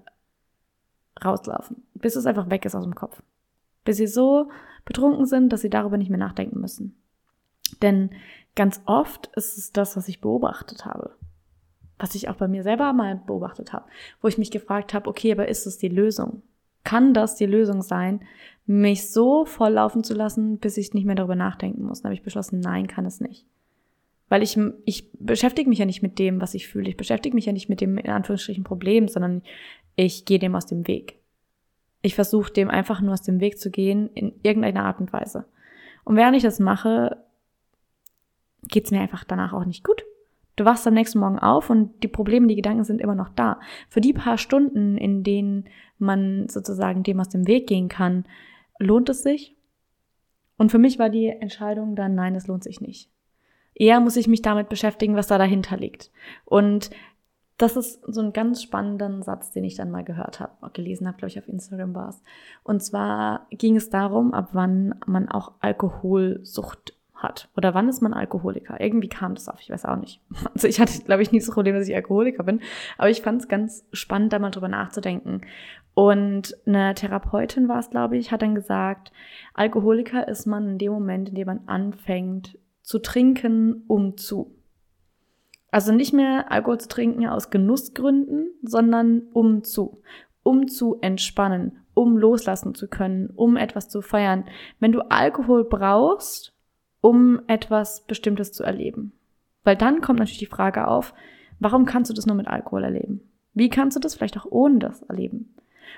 rauslaufen, 1.23 1.83
bis 1.93 2.15
es 2.15 2.25
einfach 2.25 2.49
weg 2.49 2.65
ist 2.65 2.73
aus 2.73 2.83
dem 2.83 2.95
Kopf. 2.95 3.21
Bis 3.83 3.97
sie 3.97 4.07
so 4.07 4.49
betrunken 4.85 5.27
sind, 5.27 5.53
dass 5.53 5.61
sie 5.61 5.69
darüber 5.69 5.97
nicht 5.97 6.09
mehr 6.09 6.17
nachdenken 6.17 6.59
müssen. 6.59 6.95
Denn 7.83 8.09
ganz 8.55 8.81
oft 8.87 9.27
ist 9.35 9.59
es 9.59 9.71
das, 9.71 9.95
was 9.95 10.07
ich 10.07 10.19
beobachtet 10.19 10.85
habe. 10.85 11.15
Was 11.97 12.15
ich 12.15 12.29
auch 12.29 12.35
bei 12.35 12.47
mir 12.47 12.63
selber 12.63 12.91
mal 12.93 13.21
beobachtet 13.25 13.73
habe, 13.73 13.85
wo 14.21 14.27
ich 14.27 14.37
mich 14.37 14.51
gefragt 14.51 14.93
habe, 14.93 15.09
okay, 15.09 15.31
aber 15.31 15.47
ist 15.47 15.65
es 15.65 15.77
die 15.77 15.87
Lösung? 15.87 16.41
Kann 16.83 17.13
das 17.13 17.35
die 17.35 17.45
Lösung 17.45 17.81
sein, 17.81 18.21
mich 18.65 19.09
so 19.09 19.45
volllaufen 19.45 20.03
zu 20.03 20.13
lassen, 20.13 20.59
bis 20.59 20.77
ich 20.77 20.93
nicht 20.93 21.05
mehr 21.05 21.15
darüber 21.15 21.35
nachdenken 21.35 21.83
muss? 21.83 22.01
Dann 22.01 22.09
habe 22.09 22.15
ich 22.15 22.23
beschlossen, 22.23 22.59
nein, 22.59 22.87
kann 22.87 23.05
es 23.05 23.21
nicht. 23.21 23.45
Weil 24.27 24.43
ich, 24.43 24.57
ich 24.85 25.11
beschäftige 25.13 25.69
mich 25.69 25.79
ja 25.79 25.85
nicht 25.85 26.01
mit 26.01 26.19
dem, 26.19 26.41
was 26.41 26.53
ich 26.53 26.67
fühle. 26.67 26.89
Ich 26.89 26.97
beschäftige 26.97 27.35
mich 27.35 27.45
ja 27.45 27.53
nicht 27.53 27.69
mit 27.69 27.81
dem, 27.81 27.97
in 27.97 28.09
Anführungsstrichen, 28.09 28.63
Problem, 28.63 29.07
sondern 29.07 29.43
ich 29.95 30.25
gehe 30.25 30.39
dem 30.39 30.55
aus 30.55 30.65
dem 30.65 30.87
Weg. 30.87 31.19
Ich 32.01 32.15
versuche 32.15 32.51
dem 32.51 32.69
einfach 32.69 33.01
nur 33.01 33.13
aus 33.13 33.21
dem 33.21 33.39
Weg 33.39 33.59
zu 33.59 33.71
gehen 33.71 34.09
in 34.13 34.33
irgendeiner 34.43 34.85
Art 34.85 34.99
und 34.99 35.13
Weise. 35.13 35.45
Und 36.03 36.15
während 36.15 36.35
ich 36.35 36.43
das 36.43 36.59
mache, 36.59 37.17
geht's 38.67 38.91
mir 38.91 39.01
einfach 39.01 39.23
danach 39.23 39.53
auch 39.53 39.65
nicht 39.65 39.83
gut. 39.83 40.03
Du 40.55 40.63
wachst 40.63 40.87
am 40.87 40.93
nächsten 40.93 41.19
Morgen 41.19 41.39
auf 41.39 41.69
und 41.69 42.01
die 42.03 42.07
Probleme, 42.07 42.47
die 42.47 42.55
Gedanken 42.55 42.83
sind 42.83 43.01
immer 43.01 43.15
noch 43.15 43.29
da. 43.29 43.59
Für 43.89 44.01
die 44.01 44.13
paar 44.13 44.37
Stunden, 44.37 44.97
in 44.97 45.23
denen 45.23 45.65
man 45.97 46.47
sozusagen 46.47 47.03
dem 47.03 47.19
aus 47.19 47.29
dem 47.29 47.47
Weg 47.47 47.67
gehen 47.67 47.89
kann, 47.89 48.25
lohnt 48.79 49.09
es 49.09 49.23
sich. 49.23 49.55
Und 50.57 50.71
für 50.71 50.77
mich 50.77 50.97
war 50.97 51.09
die 51.09 51.27
Entscheidung 51.27 51.95
dann, 51.95 52.15
nein, 52.15 52.35
es 52.35 52.47
lohnt 52.47 52.63
sich 52.63 52.79
nicht. 52.79 53.09
Eher 53.73 53.99
muss 53.99 54.15
ich 54.15 54.27
mich 54.27 54.41
damit 54.41 54.69
beschäftigen, 54.69 55.17
was 55.17 55.27
da 55.27 55.37
dahinter 55.37 55.75
liegt. 55.75 56.11
Und 56.45 56.89
das 57.57 57.77
ist 57.77 58.01
so 58.05 58.21
ein 58.21 58.33
ganz 58.33 58.61
spannender 58.61 59.21
Satz, 59.23 59.51
den 59.51 59.63
ich 59.63 59.75
dann 59.75 59.91
mal 59.91 60.03
gehört 60.03 60.39
habe, 60.39 60.71
gelesen 60.71 61.07
habe, 61.07 61.17
glaube 61.17 61.29
ich, 61.29 61.39
auf 61.39 61.47
Instagram 61.47 61.93
war 61.95 62.09
es. 62.09 62.21
Und 62.63 62.81
zwar 62.81 63.47
ging 63.49 63.75
es 63.75 63.89
darum, 63.89 64.33
ab 64.33 64.49
wann 64.53 64.95
man 65.05 65.29
auch 65.29 65.53
Alkoholsucht 65.59 66.94
hat. 67.25 67.49
Oder 67.57 67.73
wann 67.73 67.89
ist 67.89 68.01
man 68.01 68.13
Alkoholiker? 68.13 68.79
Irgendwie 68.79 69.09
kam 69.09 69.35
das 69.35 69.49
auf, 69.49 69.59
ich 69.59 69.69
weiß 69.69 69.85
auch 69.85 69.97
nicht. 69.97 70.21
Also 70.53 70.67
ich 70.67 70.79
hatte, 70.79 71.03
glaube 71.03 71.21
ich, 71.21 71.31
nie 71.31 71.39
das 71.39 71.51
Problem, 71.51 71.75
dass 71.75 71.87
ich 71.87 71.95
Alkoholiker 71.95 72.43
bin. 72.43 72.61
Aber 72.97 73.09
ich 73.09 73.21
fand 73.21 73.41
es 73.41 73.47
ganz 73.49 73.85
spannend, 73.91 74.31
da 74.31 74.39
mal 74.39 74.51
drüber 74.51 74.69
nachzudenken. 74.69 75.41
Und 75.93 76.55
eine 76.65 76.93
Therapeutin 76.93 77.67
war 77.67 77.79
es, 77.79 77.89
glaube 77.89 78.17
ich, 78.17 78.31
hat 78.31 78.41
dann 78.41 78.55
gesagt, 78.55 79.11
Alkoholiker 79.53 80.27
ist 80.27 80.45
man 80.45 80.69
in 80.69 80.77
dem 80.77 80.91
Moment, 80.93 81.29
in 81.29 81.35
dem 81.35 81.47
man 81.47 81.67
anfängt 81.67 82.57
zu 82.81 82.99
trinken, 82.99 83.83
um 83.87 84.17
zu. 84.17 84.55
Also 85.71 85.91
nicht 85.91 86.13
mehr 86.13 86.51
Alkohol 86.51 86.79
zu 86.79 86.87
trinken 86.87 87.27
aus 87.27 87.49
Genussgründen, 87.49 88.49
sondern 88.61 89.23
um 89.33 89.63
zu, 89.63 90.01
um 90.43 90.67
zu 90.67 90.99
entspannen, 91.01 91.79
um 91.93 92.17
loslassen 92.17 92.75
zu 92.75 92.87
können, 92.87 93.29
um 93.35 93.57
etwas 93.57 93.89
zu 93.89 94.01
feiern. 94.01 94.45
Wenn 94.79 94.93
du 94.93 95.01
Alkohol 95.09 95.65
brauchst, 95.65 96.54
um 97.05 97.39
etwas 97.45 98.03
Bestimmtes 98.07 98.51
zu 98.51 98.63
erleben. 98.63 99.11
Weil 99.63 99.75
dann 99.75 100.01
kommt 100.01 100.17
natürlich 100.17 100.39
die 100.39 100.47
Frage 100.47 100.87
auf, 100.87 101.13
warum 101.59 101.85
kannst 101.85 102.09
du 102.09 102.15
das 102.15 102.25
nur 102.25 102.35
mit 102.35 102.47
Alkohol 102.47 102.83
erleben? 102.83 103.21
Wie 103.53 103.69
kannst 103.69 103.95
du 103.95 104.01
das 104.01 104.15
vielleicht 104.15 104.39
auch 104.39 104.47
ohne 104.49 104.79
das 104.79 105.03
erleben? 105.03 105.53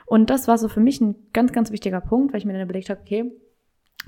Und 0.06 0.30
das 0.30 0.50
war 0.50 0.58
so 0.58 0.68
für 0.68 0.82
mich 0.82 1.00
ein 1.00 1.16
ganz, 1.32 1.54
ganz 1.54 1.72
wichtiger 1.72 2.02
Punkt, 2.02 2.34
weil 2.34 2.40
ich 2.40 2.46
mir 2.46 2.52
dann 2.52 2.64
überlegt 2.64 2.90
habe, 2.90 3.00
okay, 3.00 3.32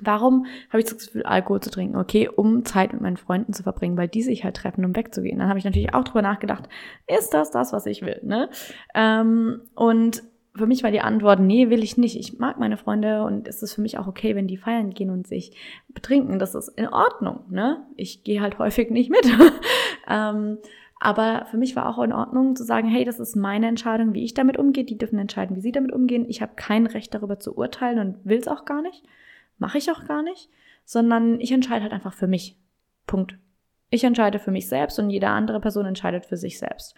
Warum 0.01 0.45
habe 0.69 0.79
ich 0.79 0.85
das 0.85 0.97
Gefühl, 0.97 1.23
Alkohol 1.23 1.59
zu 1.59 1.71
trinken? 1.71 1.97
Okay, 1.97 2.29
um 2.29 2.63
Zeit 2.63 2.93
mit 2.93 3.01
meinen 3.01 3.17
Freunden 3.17 3.51
zu 3.51 3.63
verbringen, 3.63 3.97
weil 3.97 4.07
die 4.07 4.21
sich 4.21 4.45
halt 4.45 4.55
treffen, 4.55 4.85
um 4.85 4.95
wegzugehen. 4.95 5.39
Dann 5.39 5.49
habe 5.49 5.59
ich 5.59 5.65
natürlich 5.65 5.93
auch 5.93 6.05
drüber 6.05 6.21
nachgedacht, 6.21 6.69
ist 7.05 7.33
das 7.33 7.51
das, 7.51 7.73
was 7.73 7.85
ich 7.85 8.01
will? 8.01 8.21
Ne? 8.23 8.49
Ähm, 8.95 9.61
und 9.75 10.23
für 10.55 10.65
mich 10.65 10.83
war 10.83 10.91
die 10.91 11.01
Antwort, 11.01 11.39
nee, 11.39 11.69
will 11.69 11.83
ich 11.83 11.97
nicht. 11.97 12.17
Ich 12.17 12.39
mag 12.39 12.59
meine 12.59 12.77
Freunde 12.77 13.23
und 13.23 13.47
es 13.47 13.61
ist 13.61 13.73
für 13.73 13.81
mich 13.81 13.97
auch 13.97 14.07
okay, 14.07 14.35
wenn 14.35 14.47
die 14.47 14.57
feiern 14.57 14.91
gehen 14.91 15.09
und 15.09 15.27
sich 15.27 15.55
betrinken. 15.89 16.39
Das 16.39 16.55
ist 16.55 16.69
in 16.69 16.87
Ordnung. 16.87 17.41
Ne? 17.49 17.85
Ich 17.95 18.23
gehe 18.23 18.41
halt 18.41 18.57
häufig 18.59 18.89
nicht 18.89 19.09
mit. 19.09 19.25
ähm, 20.09 20.57
aber 20.99 21.45
für 21.49 21.57
mich 21.57 21.75
war 21.75 21.87
auch 21.87 22.03
in 22.03 22.11
Ordnung 22.11 22.55
zu 22.55 22.63
sagen, 22.63 22.89
hey, 22.89 23.05
das 23.05 23.19
ist 23.19 23.35
meine 23.35 23.67
Entscheidung, 23.67 24.13
wie 24.13 24.23
ich 24.23 24.33
damit 24.33 24.57
umgehe. 24.57 24.83
Die 24.83 24.97
dürfen 24.97 25.19
entscheiden, 25.19 25.55
wie 25.55 25.61
sie 25.61 25.71
damit 25.71 25.93
umgehen. 25.93 26.25
Ich 26.27 26.41
habe 26.41 26.53
kein 26.55 26.87
Recht 26.87 27.13
darüber 27.13 27.39
zu 27.39 27.55
urteilen 27.55 27.99
und 27.99 28.25
will 28.25 28.37
es 28.37 28.47
auch 28.47 28.65
gar 28.65 28.81
nicht. 28.81 29.05
Mache 29.59 29.77
ich 29.77 29.91
auch 29.91 30.05
gar 30.05 30.23
nicht, 30.23 30.49
sondern 30.83 31.39
ich 31.39 31.51
entscheide 31.51 31.83
halt 31.83 31.93
einfach 31.93 32.13
für 32.13 32.27
mich. 32.27 32.57
Punkt. 33.07 33.37
Ich 33.91 34.03
entscheide 34.03 34.39
für 34.39 34.51
mich 34.51 34.67
selbst 34.67 34.99
und 34.99 35.09
jede 35.09 35.29
andere 35.29 35.59
Person 35.59 35.85
entscheidet 35.85 36.25
für 36.25 36.37
sich 36.37 36.59
selbst. 36.59 36.95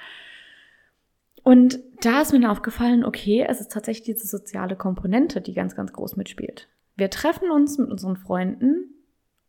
Und 1.44 1.80
da 2.02 2.22
ist 2.22 2.34
mir 2.34 2.52
aufgefallen, 2.52 3.04
okay, 3.04 3.46
es 3.48 3.60
ist 3.62 3.72
tatsächlich 3.72 4.06
diese 4.06 4.28
soziale 4.28 4.76
Komponente, 4.76 5.42
die 5.42 5.54
ganz, 5.54 5.76
ganz 5.76 5.92
groß 5.92 6.16
mitspielt. 6.16 6.68
Wir 6.96 7.10
treffen 7.10 7.50
uns 7.50 7.78
mit 7.78 7.90
unseren 7.90 8.18
Freunden, 8.18 8.94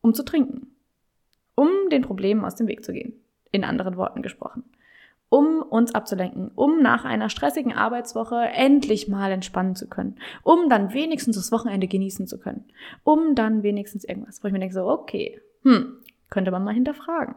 um 0.00 0.14
zu 0.14 0.24
trinken, 0.24 0.68
um 1.54 1.68
den 1.90 2.02
Problemen 2.02 2.44
aus 2.44 2.54
dem 2.54 2.66
Weg 2.66 2.84
zu 2.84 2.92
gehen. 2.92 3.14
In 3.50 3.64
anderen 3.64 3.96
Worten 3.96 4.22
gesprochen 4.22 4.64
um 5.32 5.62
uns 5.62 5.94
abzulenken, 5.94 6.50
um 6.54 6.82
nach 6.82 7.06
einer 7.06 7.30
stressigen 7.30 7.72
Arbeitswoche 7.72 8.36
endlich 8.52 9.08
mal 9.08 9.32
entspannen 9.32 9.74
zu 9.74 9.88
können, 9.88 10.16
um 10.42 10.68
dann 10.68 10.92
wenigstens 10.92 11.36
das 11.36 11.50
Wochenende 11.50 11.88
genießen 11.88 12.26
zu 12.26 12.38
können, 12.38 12.66
um 13.02 13.34
dann 13.34 13.62
wenigstens 13.62 14.04
irgendwas, 14.04 14.42
wo 14.42 14.48
ich 14.48 14.52
mir 14.52 14.58
denke 14.58 14.74
so, 14.74 14.86
okay, 14.86 15.40
hm, 15.62 15.94
könnte 16.28 16.50
man 16.50 16.62
mal 16.62 16.74
hinterfragen. 16.74 17.34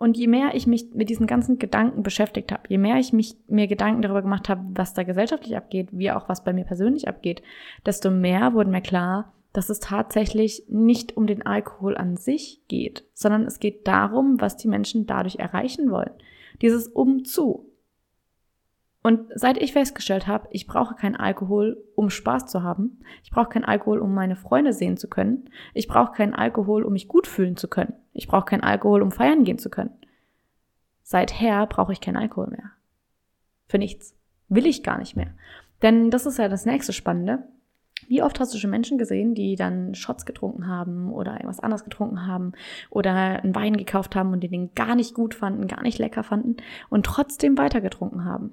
Und 0.00 0.16
je 0.16 0.28
mehr 0.28 0.54
ich 0.54 0.66
mich 0.66 0.94
mit 0.94 1.10
diesen 1.10 1.26
ganzen 1.26 1.58
Gedanken 1.58 2.02
beschäftigt 2.02 2.52
habe, 2.52 2.62
je 2.68 2.78
mehr 2.78 2.96
ich 2.96 3.12
mich 3.12 3.36
mir 3.48 3.66
Gedanken 3.66 4.00
darüber 4.00 4.22
gemacht 4.22 4.48
habe, 4.48 4.62
was 4.72 4.94
da 4.94 5.02
gesellschaftlich 5.02 5.58
abgeht, 5.58 5.88
wie 5.92 6.10
auch 6.10 6.26
was 6.26 6.42
bei 6.42 6.54
mir 6.54 6.64
persönlich 6.64 7.06
abgeht, 7.06 7.42
desto 7.84 8.10
mehr 8.10 8.54
wurde 8.54 8.70
mir 8.70 8.80
klar, 8.80 9.34
dass 9.52 9.68
es 9.68 9.78
tatsächlich 9.78 10.64
nicht 10.68 11.18
um 11.18 11.26
den 11.26 11.44
Alkohol 11.44 11.98
an 11.98 12.16
sich 12.16 12.62
geht, 12.66 13.04
sondern 13.12 13.44
es 13.44 13.60
geht 13.60 13.86
darum, 13.86 14.40
was 14.40 14.56
die 14.56 14.68
Menschen 14.68 15.04
dadurch 15.04 15.36
erreichen 15.36 15.90
wollen. 15.90 16.12
Dieses 16.62 16.88
Umzu. 16.88 17.69
Und 19.02 19.30
seit 19.34 19.56
ich 19.56 19.72
festgestellt 19.72 20.26
habe, 20.26 20.48
ich 20.50 20.66
brauche 20.66 20.94
keinen 20.94 21.16
Alkohol, 21.16 21.82
um 21.94 22.10
Spaß 22.10 22.46
zu 22.46 22.62
haben, 22.62 23.00
ich 23.22 23.30
brauche 23.30 23.48
keinen 23.48 23.64
Alkohol, 23.64 23.98
um 23.98 24.14
meine 24.14 24.36
Freunde 24.36 24.74
sehen 24.74 24.98
zu 24.98 25.08
können, 25.08 25.48
ich 25.72 25.88
brauche 25.88 26.12
keinen 26.12 26.34
Alkohol, 26.34 26.82
um 26.82 26.92
mich 26.92 27.08
gut 27.08 27.26
fühlen 27.26 27.56
zu 27.56 27.66
können, 27.66 27.94
ich 28.12 28.28
brauche 28.28 28.44
keinen 28.44 28.62
Alkohol, 28.62 29.00
um 29.00 29.10
feiern 29.10 29.44
gehen 29.44 29.58
zu 29.58 29.70
können. 29.70 29.90
Seither 31.02 31.66
brauche 31.66 31.92
ich 31.92 32.00
keinen 32.00 32.18
Alkohol 32.18 32.48
mehr. 32.48 32.72
Für 33.68 33.78
nichts. 33.78 34.14
Will 34.48 34.66
ich 34.66 34.82
gar 34.82 34.98
nicht 34.98 35.16
mehr. 35.16 35.32
Denn 35.82 36.10
das 36.10 36.26
ist 36.26 36.38
ja 36.38 36.48
das 36.48 36.66
nächste 36.66 36.92
Spannende. 36.92 37.48
Wie 38.06 38.22
oft 38.22 38.38
hast 38.40 38.52
du 38.52 38.58
schon 38.58 38.70
Menschen 38.70 38.98
gesehen, 38.98 39.34
die 39.34 39.56
dann 39.56 39.94
Shots 39.94 40.26
getrunken 40.26 40.66
haben 40.66 41.12
oder 41.12 41.34
irgendwas 41.34 41.60
anderes 41.60 41.84
getrunken 41.84 42.26
haben 42.26 42.52
oder 42.90 43.12
einen 43.12 43.54
Wein 43.54 43.76
gekauft 43.76 44.16
haben 44.16 44.32
und 44.32 44.42
den 44.42 44.74
gar 44.74 44.94
nicht 44.94 45.14
gut 45.14 45.34
fanden, 45.34 45.68
gar 45.68 45.82
nicht 45.82 45.98
lecker 45.98 46.22
fanden 46.22 46.56
und 46.88 47.06
trotzdem 47.06 47.56
weiter 47.56 47.80
getrunken 47.80 48.24
haben? 48.24 48.52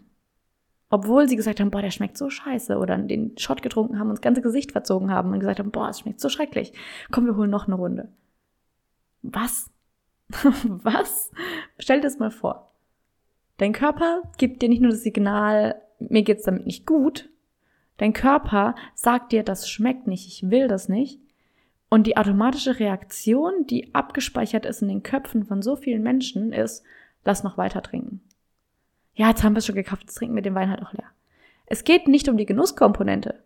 Obwohl 0.90 1.28
sie 1.28 1.36
gesagt 1.36 1.60
haben, 1.60 1.72
boah, 1.72 1.82
der 1.82 1.92
schmeckt 1.92 2.18
so 2.18 2.30
scheiße 2.30 2.78
oder 2.78 2.98
den 2.98 3.38
Shot 3.38 3.62
getrunken 3.62 4.00
haben 4.00 4.10
und 4.10 4.16
das 4.16 4.22
ganze 4.22 4.42
Gesicht 4.42 4.72
verzogen 4.72 5.12
haben 5.12 5.32
und 5.34 5.40
gesagt 5.40 5.60
haben, 5.60 5.72
boah, 5.72 5.90
es 5.90 6.00
schmeckt 6.00 6.22
so 6.22 6.30
schrecklich. 6.30 6.74
Komm, 7.12 7.26
wir 7.26 7.36
holen 7.36 7.50
noch 7.50 7.68
eine 7.68 7.76
Runde. 7.76 8.10
Was? 9.22 9.70
Was? 10.30 11.32
Stell 11.78 11.98
dir 11.98 12.08
das 12.08 12.20
mal 12.20 12.32
vor. 12.32 12.72
Dein 13.58 13.74
Körper 13.74 14.22
gibt 14.38 14.62
dir 14.62 14.70
nicht 14.70 14.82
nur 14.82 14.92
das 14.92 15.04
Signal, 15.04 15.82
mir 16.00 16.22
geht's 16.24 16.44
damit 16.44 16.66
nicht 16.66 16.86
gut, 16.86 17.30
Dein 17.98 18.14
Körper 18.14 18.76
sagt 18.94 19.32
dir, 19.32 19.44
das 19.44 19.70
schmeckt 19.70 20.08
nicht, 20.08 20.28
ich 20.28 20.50
will 20.50 20.68
das 20.68 20.88
nicht. 20.88 21.20
Und 21.90 22.06
die 22.06 22.18
automatische 22.18 22.80
Reaktion, 22.80 23.66
die 23.66 23.94
abgespeichert 23.96 24.66
ist 24.66 24.82
in 24.82 24.88
den 24.88 25.04
Köpfen 25.04 25.46
von 25.46 25.62
so 25.62 25.76
vielen 25.76 26.04
Menschen, 26.04 26.54
ist, 26.54 26.84
lass 27.24 27.44
noch 27.44 27.58
weiter 27.58 27.82
trinken. 27.82 28.22
Ja, 29.18 29.30
jetzt 29.30 29.44
haben 29.44 29.54
wir 29.54 29.60
es 29.60 29.66
schon 29.66 29.76
gekauft, 29.76 30.04
jetzt 30.04 30.16
trinken 30.16 30.36
wir 30.36 30.44
den 30.44 30.54
Wein 30.54 30.70
halt 30.70 30.84
auch 30.84 30.94
leer. 30.94 31.10
Es 31.66 31.84
geht 31.84 32.08
nicht 32.08 32.30
um 32.30 32.38
die 32.38 32.46
Genusskomponente. 32.46 33.44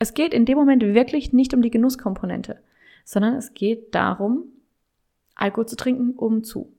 Es 0.00 0.12
geht 0.12 0.34
in 0.34 0.44
dem 0.44 0.58
Moment 0.58 0.82
wirklich 0.82 1.32
nicht 1.32 1.54
um 1.54 1.62
die 1.62 1.70
Genusskomponente, 1.70 2.58
sondern 3.04 3.36
es 3.36 3.54
geht 3.54 3.94
darum, 3.94 4.42
Alkohol 5.36 5.66
zu 5.66 5.76
trinken, 5.76 6.14
um 6.16 6.42
zu. 6.42 6.72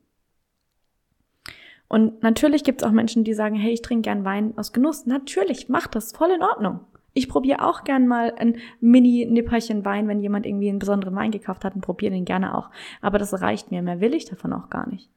Und 1.88 2.22
natürlich 2.22 2.62
gibt 2.62 2.82
es 2.82 2.86
auch 2.86 2.92
Menschen, 2.92 3.24
die 3.24 3.32
sagen, 3.32 3.56
hey, 3.56 3.72
ich 3.72 3.80
trinke 3.80 4.02
gern 4.02 4.24
Wein 4.26 4.52
aus 4.58 4.74
Genuss. 4.74 5.06
Natürlich, 5.06 5.70
mach 5.70 5.86
das, 5.86 6.12
voll 6.12 6.30
in 6.30 6.42
Ordnung. 6.42 6.80
Ich 7.14 7.28
probiere 7.28 7.64
auch 7.66 7.84
gern 7.84 8.06
mal 8.06 8.34
ein 8.36 8.58
Mini-Nipperchen 8.80 9.86
Wein, 9.86 10.08
wenn 10.08 10.20
jemand 10.20 10.44
irgendwie 10.44 10.68
einen 10.68 10.78
besonderen 10.78 11.14
Wein 11.16 11.30
gekauft 11.30 11.64
hat 11.64 11.74
und 11.74 11.80
probiere 11.80 12.12
den 12.12 12.26
gerne 12.26 12.54
auch. 12.54 12.68
Aber 13.00 13.18
das 13.18 13.40
reicht 13.40 13.70
mir, 13.70 13.80
mehr 13.80 14.00
will 14.00 14.12
ich 14.12 14.26
davon 14.26 14.52
auch 14.52 14.68
gar 14.68 14.86
nicht. 14.90 15.08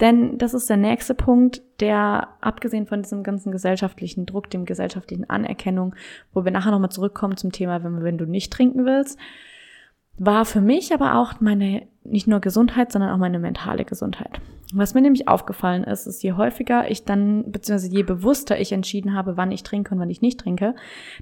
Denn 0.00 0.38
das 0.38 0.54
ist 0.54 0.70
der 0.70 0.78
nächste 0.78 1.14
Punkt, 1.14 1.62
der 1.80 2.28
abgesehen 2.40 2.86
von 2.86 3.02
diesem 3.02 3.22
ganzen 3.22 3.52
gesellschaftlichen 3.52 4.24
Druck, 4.24 4.48
dem 4.50 4.64
gesellschaftlichen 4.64 5.28
Anerkennung, 5.28 5.94
wo 6.32 6.44
wir 6.44 6.52
nachher 6.52 6.70
nochmal 6.70 6.90
zurückkommen 6.90 7.36
zum 7.36 7.52
Thema, 7.52 7.84
wenn, 7.84 8.02
wenn 8.02 8.18
du 8.18 8.24
nicht 8.24 8.52
trinken 8.52 8.86
willst, 8.86 9.18
war 10.16 10.44
für 10.44 10.60
mich 10.60 10.92
aber 10.92 11.16
auch 11.16 11.40
meine, 11.40 11.86
nicht 12.04 12.26
nur 12.26 12.40
Gesundheit, 12.40 12.92
sondern 12.92 13.10
auch 13.10 13.18
meine 13.18 13.38
mentale 13.38 13.84
Gesundheit. 13.84 14.40
Was 14.72 14.94
mir 14.94 15.00
nämlich 15.00 15.28
aufgefallen 15.28 15.82
ist, 15.82 16.06
ist, 16.06 16.22
je 16.22 16.34
häufiger 16.34 16.90
ich 16.90 17.04
dann, 17.04 17.50
beziehungsweise 17.50 17.92
je 17.94 18.02
bewusster 18.02 18.60
ich 18.60 18.70
entschieden 18.70 19.14
habe, 19.14 19.36
wann 19.36 19.50
ich 19.50 19.62
trinke 19.62 19.94
und 19.94 20.00
wann 20.00 20.10
ich 20.10 20.20
nicht 20.20 20.38
trinke, 20.38 20.74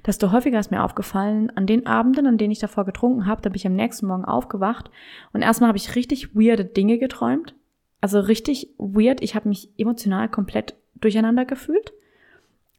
desto 0.05 0.31
häufiger 0.31 0.59
ist 0.59 0.69
mir 0.69 0.83
aufgefallen, 0.83 1.51
an 1.55 1.65
den 1.65 1.87
Abenden, 1.87 2.27
an 2.27 2.37
denen 2.37 2.51
ich 2.51 2.59
davor 2.59 2.85
getrunken 2.85 3.25
habe, 3.25 3.41
da 3.41 3.49
bin 3.49 3.55
ich 3.55 3.65
am 3.65 3.75
nächsten 3.75 4.05
Morgen 4.05 4.25
aufgewacht 4.25 4.91
und 5.33 5.41
erstmal 5.41 5.69
habe 5.69 5.77
ich 5.77 5.95
richtig 5.95 6.35
weirde 6.35 6.65
Dinge 6.65 6.97
geträumt. 6.99 7.55
Also 8.01 8.19
richtig 8.19 8.73
weird. 8.77 9.21
Ich 9.21 9.35
habe 9.35 9.49
mich 9.49 9.69
emotional 9.77 10.29
komplett 10.29 10.75
durcheinander 10.95 11.45
gefühlt. 11.45 11.93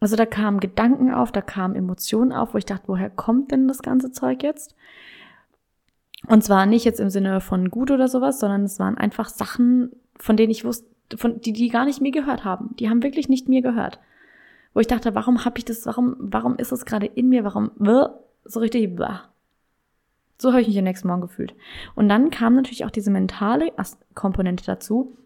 Also 0.01 0.17
da 0.17 0.25
kamen 0.25 0.61
Gedanken 0.61 1.13
auf, 1.13 1.31
da 1.31 1.43
kamen 1.43 1.77
Emotionen 1.77 2.33
auf, 2.33 2.55
wo 2.55 2.59
ich 2.59 2.65
dachte, 2.65 2.89
woher 2.89 3.11
kommt 3.11 3.53
denn 3.53 3.69
das 3.69 3.83
ganze 3.83 4.13
Zeug 4.13 4.43
jetzt? 4.43 4.75
Und 6.27 6.43
zwar 6.43 6.67
nicht 6.67 6.85
jetzt 6.85 7.01
im 7.01 7.11
Sinne 7.11 7.41
von 7.41 7.71
gut 7.71 7.91
oder 7.91 8.09
sowas, 8.09 8.41
sondern 8.41 8.65
es 8.65 8.79
waren 8.79 8.97
einfach 8.97 9.29
Sachen, 9.29 9.91
von 10.19 10.37
denen 10.37 10.51
ich 10.51 10.65
wusste, 10.65 10.87
von 11.17 11.41
die 11.41 11.53
die 11.53 11.69
gar 11.69 11.85
nicht 11.85 12.01
mir 12.01 12.13
gehört 12.13 12.45
haben. 12.45 12.75
Die 12.79 12.89
haben 12.89 13.03
wirklich 13.03 13.29
nicht 13.29 13.49
mir 13.49 13.63
gehört. 13.63 14.01
Wo 14.73 14.81
ich 14.81 14.87
dachte, 14.87 15.15
warum 15.15 15.45
habe 15.45 15.59
ich 15.59 15.65
das, 15.65 15.85
warum, 15.87 16.17
warum 16.19 16.57
ist 16.57 16.73
das 16.73 16.87
gerade 16.87 17.07
in 17.07 17.29
mir, 17.29 17.45
warum, 17.45 17.73
so 18.45 18.61
richtig, 18.61 18.99
so 20.41 20.51
habe 20.51 20.63
ich 20.63 20.69
mich 20.69 20.79
am 20.79 20.85
nächsten 20.85 21.09
Morgen 21.09 21.21
gefühlt. 21.21 21.55
Und 21.95 22.09
dann 22.09 22.31
kam 22.31 22.55
natürlich 22.55 22.85
auch 22.85 22.91
diese 22.91 23.11
mentale 23.11 23.73
Komponente 24.15 24.65
dazu. 24.65 25.17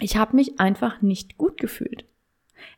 Ich 0.00 0.16
habe 0.16 0.36
mich 0.36 0.60
einfach 0.60 1.02
nicht 1.02 1.38
gut 1.38 1.58
gefühlt. 1.58 2.04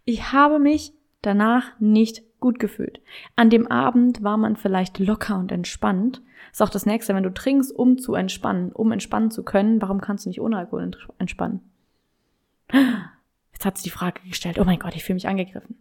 Ich 0.05 0.33
habe 0.33 0.59
mich 0.59 0.93
danach 1.23 1.79
nicht 1.81 2.23
gut 2.41 2.59
gefühlt. 2.59 3.01
An 3.35 3.51
dem 3.51 3.71
Abend 3.71 4.23
war 4.23 4.37
man 4.37 4.57
vielleicht 4.57 4.99
locker 4.99 5.39
und 5.39 5.53
entspannt. 5.53 6.23
Ist 6.53 6.63
auch 6.63 6.69
das 6.69 6.87
nächste, 6.87 7.15
wenn 7.15 7.23
du 7.23 7.35
trinkst, 7.35 7.73
um 7.73 7.99
zu 7.99 8.15
entspannen, 8.15 8.73
um 8.73 8.93
entspannen 8.93 9.31
zu 9.31 9.43
können, 9.43 9.83
warum 9.83 10.01
kannst 10.01 10.25
du 10.25 10.31
nicht 10.31 10.41
ohne 10.41 10.59
Alkohol 10.59 10.91
entspannen? 11.19 11.61
Jetzt 13.53 13.65
hat 13.65 13.79
sie 13.79 13.85
die 13.85 13.91
Frage 13.91 14.21
gestellt, 14.29 14.59
oh 14.59 14.65
mein 14.65 14.79
Gott, 14.79 14.95
ich 14.95 15.05
fühle 15.05 15.15
mich 15.15 15.29
angegriffen. 15.29 15.77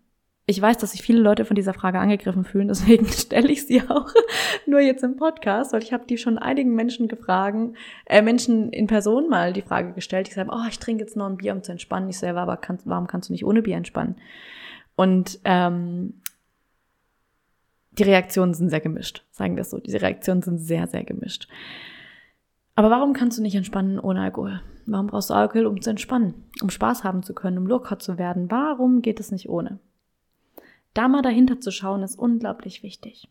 Ich 0.47 0.61
weiß, 0.61 0.77
dass 0.77 0.91
sich 0.91 1.01
viele 1.01 1.21
Leute 1.21 1.43
von 1.43 1.55
dieser 1.55 1.73
Frage 1.73 1.97
angegriffen 1.97 2.43
fühlen, 2.43 2.67
deswegen 2.67 3.07
stelle 3.11 3.51
ich 3.51 3.65
sie 3.65 3.81
auch 3.81 4.13
nur 4.67 4.79
jetzt 4.79 5.03
im 5.03 5.15
Podcast, 5.15 5.73
weil 5.73 5.81
ich 5.81 5.91
habe 5.91 6.05
die 6.05 6.17
schon 6.17 6.37
einigen 6.37 6.75
Menschen 6.75 7.07
gefragt, 7.07 7.57
äh, 8.05 8.21
Menschen 8.21 8.69
in 8.69 8.85
Person 8.85 9.27
mal 9.27 9.53
die 9.53 9.63
Frage 9.63 9.93
gestellt, 9.93 10.27
die 10.27 10.33
sagen, 10.33 10.51
oh, 10.51 10.67
ich 10.69 10.77
trinke 10.77 11.03
jetzt 11.03 11.17
noch 11.17 11.27
ein 11.27 11.37
Bier, 11.37 11.53
um 11.53 11.63
zu 11.63 11.71
entspannen. 11.71 12.09
Ich 12.09 12.19
selber, 12.19 12.41
aber 12.41 12.57
kann, 12.57 12.77
warum 12.85 13.07
kannst 13.07 13.29
du 13.29 13.33
nicht 13.33 13.45
ohne 13.45 13.63
Bier 13.63 13.75
entspannen? 13.75 14.17
Und 14.95 15.39
ähm, 15.45 16.21
die 17.93 18.03
Reaktionen 18.03 18.53
sind 18.53 18.69
sehr 18.69 18.81
gemischt, 18.81 19.25
sagen 19.31 19.55
wir 19.55 19.61
es 19.61 19.71
so. 19.71 19.79
Diese 19.79 20.01
Reaktionen 20.01 20.43
sind 20.43 20.59
sehr, 20.59 20.85
sehr 20.85 21.03
gemischt. 21.03 21.47
Aber 22.75 22.91
warum 22.91 23.13
kannst 23.13 23.37
du 23.37 23.41
nicht 23.41 23.55
entspannen 23.55 23.99
ohne 23.99 24.21
Alkohol? 24.21 24.61
Warum 24.85 25.07
brauchst 25.07 25.29
du 25.29 25.33
Alkohol, 25.33 25.65
um 25.65 25.81
zu 25.81 25.89
entspannen, 25.89 26.35
um 26.61 26.69
Spaß 26.69 27.03
haben 27.03 27.23
zu 27.23 27.33
können, 27.33 27.57
um 27.57 27.65
locker 27.65 27.97
zu 27.97 28.19
werden? 28.19 28.51
Warum 28.51 29.01
geht 29.01 29.19
es 29.19 29.31
nicht 29.31 29.49
ohne? 29.49 29.79
Da 30.95 31.07
mal 31.07 31.21
dahinter 31.21 31.59
zu 31.59 31.71
schauen, 31.71 32.01
ist 32.01 32.17
unglaublich 32.17 32.81
wichtig. 32.81 33.29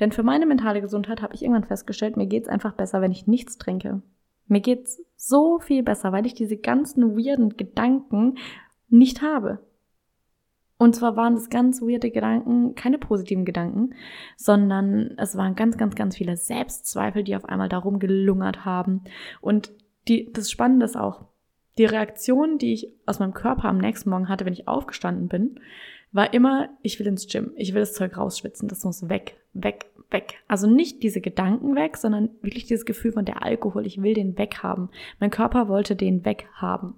Denn 0.00 0.12
für 0.12 0.22
meine 0.22 0.46
mentale 0.46 0.80
Gesundheit 0.80 1.20
habe 1.20 1.34
ich 1.34 1.42
irgendwann 1.42 1.64
festgestellt, 1.64 2.16
mir 2.16 2.26
geht's 2.26 2.48
einfach 2.48 2.72
besser, 2.72 3.02
wenn 3.02 3.12
ich 3.12 3.26
nichts 3.26 3.58
trinke. 3.58 4.00
Mir 4.46 4.60
geht's 4.60 5.02
so 5.16 5.58
viel 5.58 5.82
besser, 5.82 6.12
weil 6.12 6.24
ich 6.24 6.34
diese 6.34 6.56
ganzen 6.56 7.16
weirden 7.16 7.56
Gedanken 7.56 8.38
nicht 8.88 9.22
habe. 9.22 9.58
Und 10.76 10.94
zwar 10.94 11.16
waren 11.16 11.34
es 11.34 11.50
ganz 11.50 11.82
weirde 11.82 12.10
Gedanken, 12.10 12.74
keine 12.76 12.98
positiven 12.98 13.44
Gedanken, 13.44 13.94
sondern 14.36 15.14
es 15.18 15.36
waren 15.36 15.56
ganz, 15.56 15.76
ganz, 15.76 15.96
ganz 15.96 16.16
viele 16.16 16.36
Selbstzweifel, 16.36 17.24
die 17.24 17.34
auf 17.34 17.44
einmal 17.44 17.68
darum 17.68 17.98
gelungert 17.98 18.64
haben. 18.64 19.02
Und 19.40 19.72
die, 20.06 20.32
das 20.32 20.50
Spannende 20.50 20.84
ist 20.84 20.96
auch, 20.96 21.26
die 21.78 21.86
Reaktion, 21.86 22.58
die 22.58 22.72
ich 22.72 22.92
aus 23.06 23.18
meinem 23.18 23.34
Körper 23.34 23.64
am 23.64 23.78
nächsten 23.78 24.10
Morgen 24.10 24.28
hatte, 24.28 24.44
wenn 24.44 24.52
ich 24.52 24.68
aufgestanden 24.68 25.28
bin, 25.28 25.58
war 26.14 26.32
immer, 26.32 26.70
ich 26.80 27.00
will 27.00 27.08
ins 27.08 27.26
Gym, 27.26 27.52
ich 27.56 27.74
will 27.74 27.80
das 27.80 27.92
Zeug 27.92 28.16
rausschwitzen, 28.16 28.68
das 28.68 28.84
muss 28.84 29.08
weg, 29.08 29.36
weg, 29.52 29.86
weg. 30.10 30.36
Also 30.46 30.70
nicht 30.70 31.02
diese 31.02 31.20
Gedanken 31.20 31.74
weg, 31.74 31.96
sondern 31.96 32.30
wirklich 32.40 32.66
dieses 32.66 32.86
Gefühl 32.86 33.10
von 33.10 33.24
der 33.24 33.42
Alkohol, 33.42 33.84
ich 33.84 34.00
will 34.00 34.14
den 34.14 34.38
weghaben. 34.38 34.90
Mein 35.18 35.30
Körper 35.30 35.66
wollte 35.66 35.96
den 35.96 36.24
weghaben. 36.24 36.94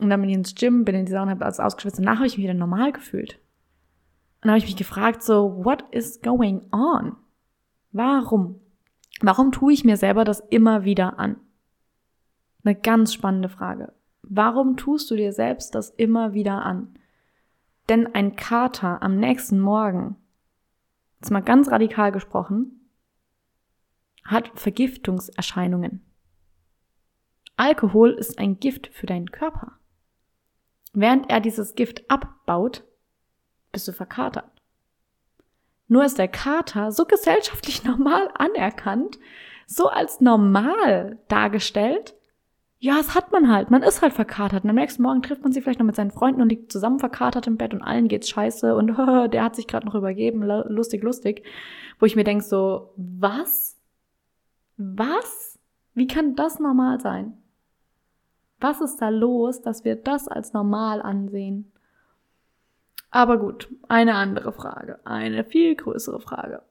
Und 0.00 0.10
dann 0.10 0.20
bin 0.20 0.28
ich 0.28 0.34
ins 0.34 0.56
Gym, 0.56 0.84
bin 0.84 0.96
in 0.96 1.06
die 1.06 1.12
Sauna, 1.12 1.30
habe 1.30 1.44
alles 1.44 1.60
ausgeschwitzt. 1.60 2.00
Danach 2.00 2.16
habe 2.16 2.26
ich 2.26 2.36
mich 2.36 2.44
wieder 2.44 2.54
normal 2.54 2.90
gefühlt. 2.90 3.34
Und 3.34 4.46
dann 4.46 4.50
habe 4.50 4.58
ich 4.58 4.66
mich 4.66 4.76
gefragt, 4.76 5.22
so, 5.22 5.64
what 5.64 5.84
is 5.92 6.20
going 6.20 6.66
on? 6.72 7.14
Warum? 7.92 8.58
Warum 9.20 9.52
tue 9.52 9.72
ich 9.72 9.84
mir 9.84 9.96
selber 9.96 10.24
das 10.24 10.40
immer 10.50 10.84
wieder 10.84 11.20
an? 11.20 11.36
Eine 12.64 12.74
ganz 12.74 13.14
spannende 13.14 13.48
Frage. 13.48 13.92
Warum 14.22 14.76
tust 14.76 15.10
du 15.12 15.16
dir 15.16 15.32
selbst 15.32 15.76
das 15.76 15.90
immer 15.90 16.34
wieder 16.34 16.64
an? 16.64 16.96
Denn 17.90 18.14
ein 18.14 18.36
Kater 18.36 19.02
am 19.02 19.16
nächsten 19.16 19.58
Morgen, 19.58 20.14
jetzt 21.20 21.32
mal 21.32 21.42
ganz 21.42 21.68
radikal 21.72 22.12
gesprochen, 22.12 22.88
hat 24.24 24.52
Vergiftungserscheinungen. 24.54 26.00
Alkohol 27.56 28.12
ist 28.12 28.38
ein 28.38 28.60
Gift 28.60 28.86
für 28.92 29.06
deinen 29.06 29.32
Körper. 29.32 29.72
Während 30.92 31.28
er 31.30 31.40
dieses 31.40 31.74
Gift 31.74 32.08
abbaut, 32.08 32.84
bist 33.72 33.88
du 33.88 33.92
verkatert. 33.92 34.62
Nur 35.88 36.04
ist 36.04 36.18
der 36.18 36.28
Kater 36.28 36.92
so 36.92 37.06
gesellschaftlich 37.06 37.82
normal 37.84 38.30
anerkannt, 38.34 39.18
so 39.66 39.88
als 39.88 40.20
normal 40.20 41.18
dargestellt, 41.26 42.14
ja, 42.82 42.98
es 42.98 43.14
hat 43.14 43.30
man 43.30 43.52
halt. 43.52 43.70
Man 43.70 43.82
ist 43.82 44.00
halt 44.00 44.14
verkatert. 44.14 44.64
Und 44.64 44.70
am 44.70 44.76
nächsten 44.76 45.02
Morgen 45.02 45.20
trifft 45.22 45.42
man 45.42 45.52
sich 45.52 45.62
vielleicht 45.62 45.80
noch 45.80 45.86
mit 45.86 45.96
seinen 45.96 46.10
Freunden 46.10 46.40
und 46.40 46.48
liegt 46.48 46.72
zusammen 46.72 46.98
verkatert 46.98 47.46
im 47.46 47.58
Bett 47.58 47.74
und 47.74 47.82
allen 47.82 48.08
geht's 48.08 48.30
scheiße 48.30 48.74
und 48.74 48.96
der 49.32 49.44
hat 49.44 49.54
sich 49.54 49.66
gerade 49.66 49.86
noch 49.86 49.94
übergeben. 49.94 50.42
Lustig, 50.42 51.02
lustig. 51.02 51.44
Wo 51.98 52.06
ich 52.06 52.16
mir 52.16 52.24
denk 52.24 52.42
so, 52.42 52.94
was? 52.96 53.78
Was? 54.78 55.58
Wie 55.92 56.06
kann 56.06 56.36
das 56.36 56.58
normal 56.58 57.00
sein? 57.00 57.36
Was 58.60 58.80
ist 58.80 58.96
da 58.96 59.10
los, 59.10 59.60
dass 59.60 59.84
wir 59.84 59.96
das 59.96 60.26
als 60.26 60.54
normal 60.54 61.02
ansehen? 61.02 61.70
Aber 63.10 63.38
gut, 63.38 63.68
eine 63.88 64.14
andere 64.14 64.52
Frage. 64.52 65.00
Eine 65.04 65.44
viel 65.44 65.74
größere 65.74 66.20
Frage. 66.20 66.62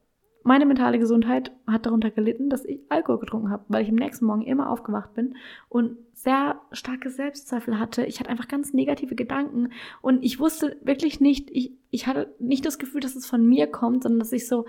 Meine 0.50 0.66
mentale 0.66 0.98
Gesundheit 0.98 1.52
hat 1.68 1.86
darunter 1.86 2.10
gelitten, 2.10 2.50
dass 2.50 2.66
ich 2.66 2.80
Alkohol 2.90 3.20
getrunken 3.20 3.52
habe, 3.52 3.66
weil 3.68 3.84
ich 3.84 3.90
am 3.90 3.98
nächsten 3.98 4.26
Morgen 4.26 4.42
immer 4.42 4.72
aufgewacht 4.72 5.14
bin 5.14 5.36
und 5.70 5.96
sehr 6.16 6.60
starke 6.72 7.12
Selbstzweifel 7.12 7.78
hatte. 7.78 8.04
Ich 8.08 8.20
hatte 8.20 8.32
einfach 8.32 8.48
ganz 8.48 8.74
negative 8.74 9.14
Gedanken 9.14 9.70
und 10.02 10.26
ich 10.26 10.40
wusste 10.40 10.76
wirklich 10.82 11.22
nicht, 11.22 11.52
ich, 11.52 11.74
ich 11.92 12.08
hatte 12.08 12.34
nicht 12.40 12.66
das 12.66 12.80
Gefühl, 12.80 13.00
dass 13.00 13.16
es 13.16 13.28
von 13.28 13.48
mir 13.48 13.68
kommt, 13.68 14.02
sondern 14.02 14.18
dass 14.18 14.32
ich 14.32 14.48
so 14.48 14.66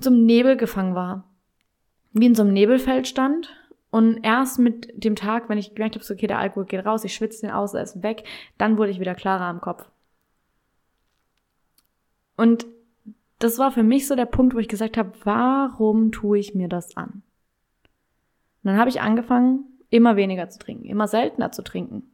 zum 0.00 0.26
Nebel 0.26 0.56
gefangen 0.56 0.96
war. 0.96 1.22
Wie 2.12 2.26
in 2.26 2.34
so 2.34 2.42
einem 2.42 2.52
Nebelfeld 2.52 3.06
stand 3.06 3.54
und 3.92 4.24
erst 4.24 4.58
mit 4.58 4.92
dem 4.96 5.14
Tag, 5.14 5.48
wenn 5.48 5.58
ich 5.58 5.76
gemerkt 5.76 5.94
habe, 5.94 6.04
so, 6.04 6.14
okay, 6.14 6.26
der 6.26 6.40
Alkohol 6.40 6.64
geht 6.64 6.84
raus, 6.84 7.04
ich 7.04 7.14
schwitze 7.14 7.42
den 7.42 7.52
aus, 7.52 7.72
er 7.72 7.84
ist 7.84 8.02
weg, 8.02 8.24
dann 8.58 8.78
wurde 8.78 8.90
ich 8.90 8.98
wieder 8.98 9.14
klarer 9.14 9.44
am 9.44 9.60
Kopf. 9.60 9.88
Und 12.36 12.66
das 13.38 13.58
war 13.58 13.70
für 13.70 13.82
mich 13.82 14.06
so 14.06 14.16
der 14.16 14.26
Punkt, 14.26 14.54
wo 14.54 14.58
ich 14.58 14.68
gesagt 14.68 14.96
habe, 14.96 15.12
warum 15.24 16.12
tue 16.12 16.38
ich 16.38 16.54
mir 16.54 16.68
das 16.68 16.96
an? 16.96 17.22
Und 18.62 18.72
dann 18.72 18.78
habe 18.78 18.90
ich 18.90 19.00
angefangen, 19.00 19.64
immer 19.90 20.16
weniger 20.16 20.48
zu 20.48 20.58
trinken, 20.58 20.84
immer 20.84 21.08
seltener 21.08 21.52
zu 21.52 21.62
trinken. 21.62 22.10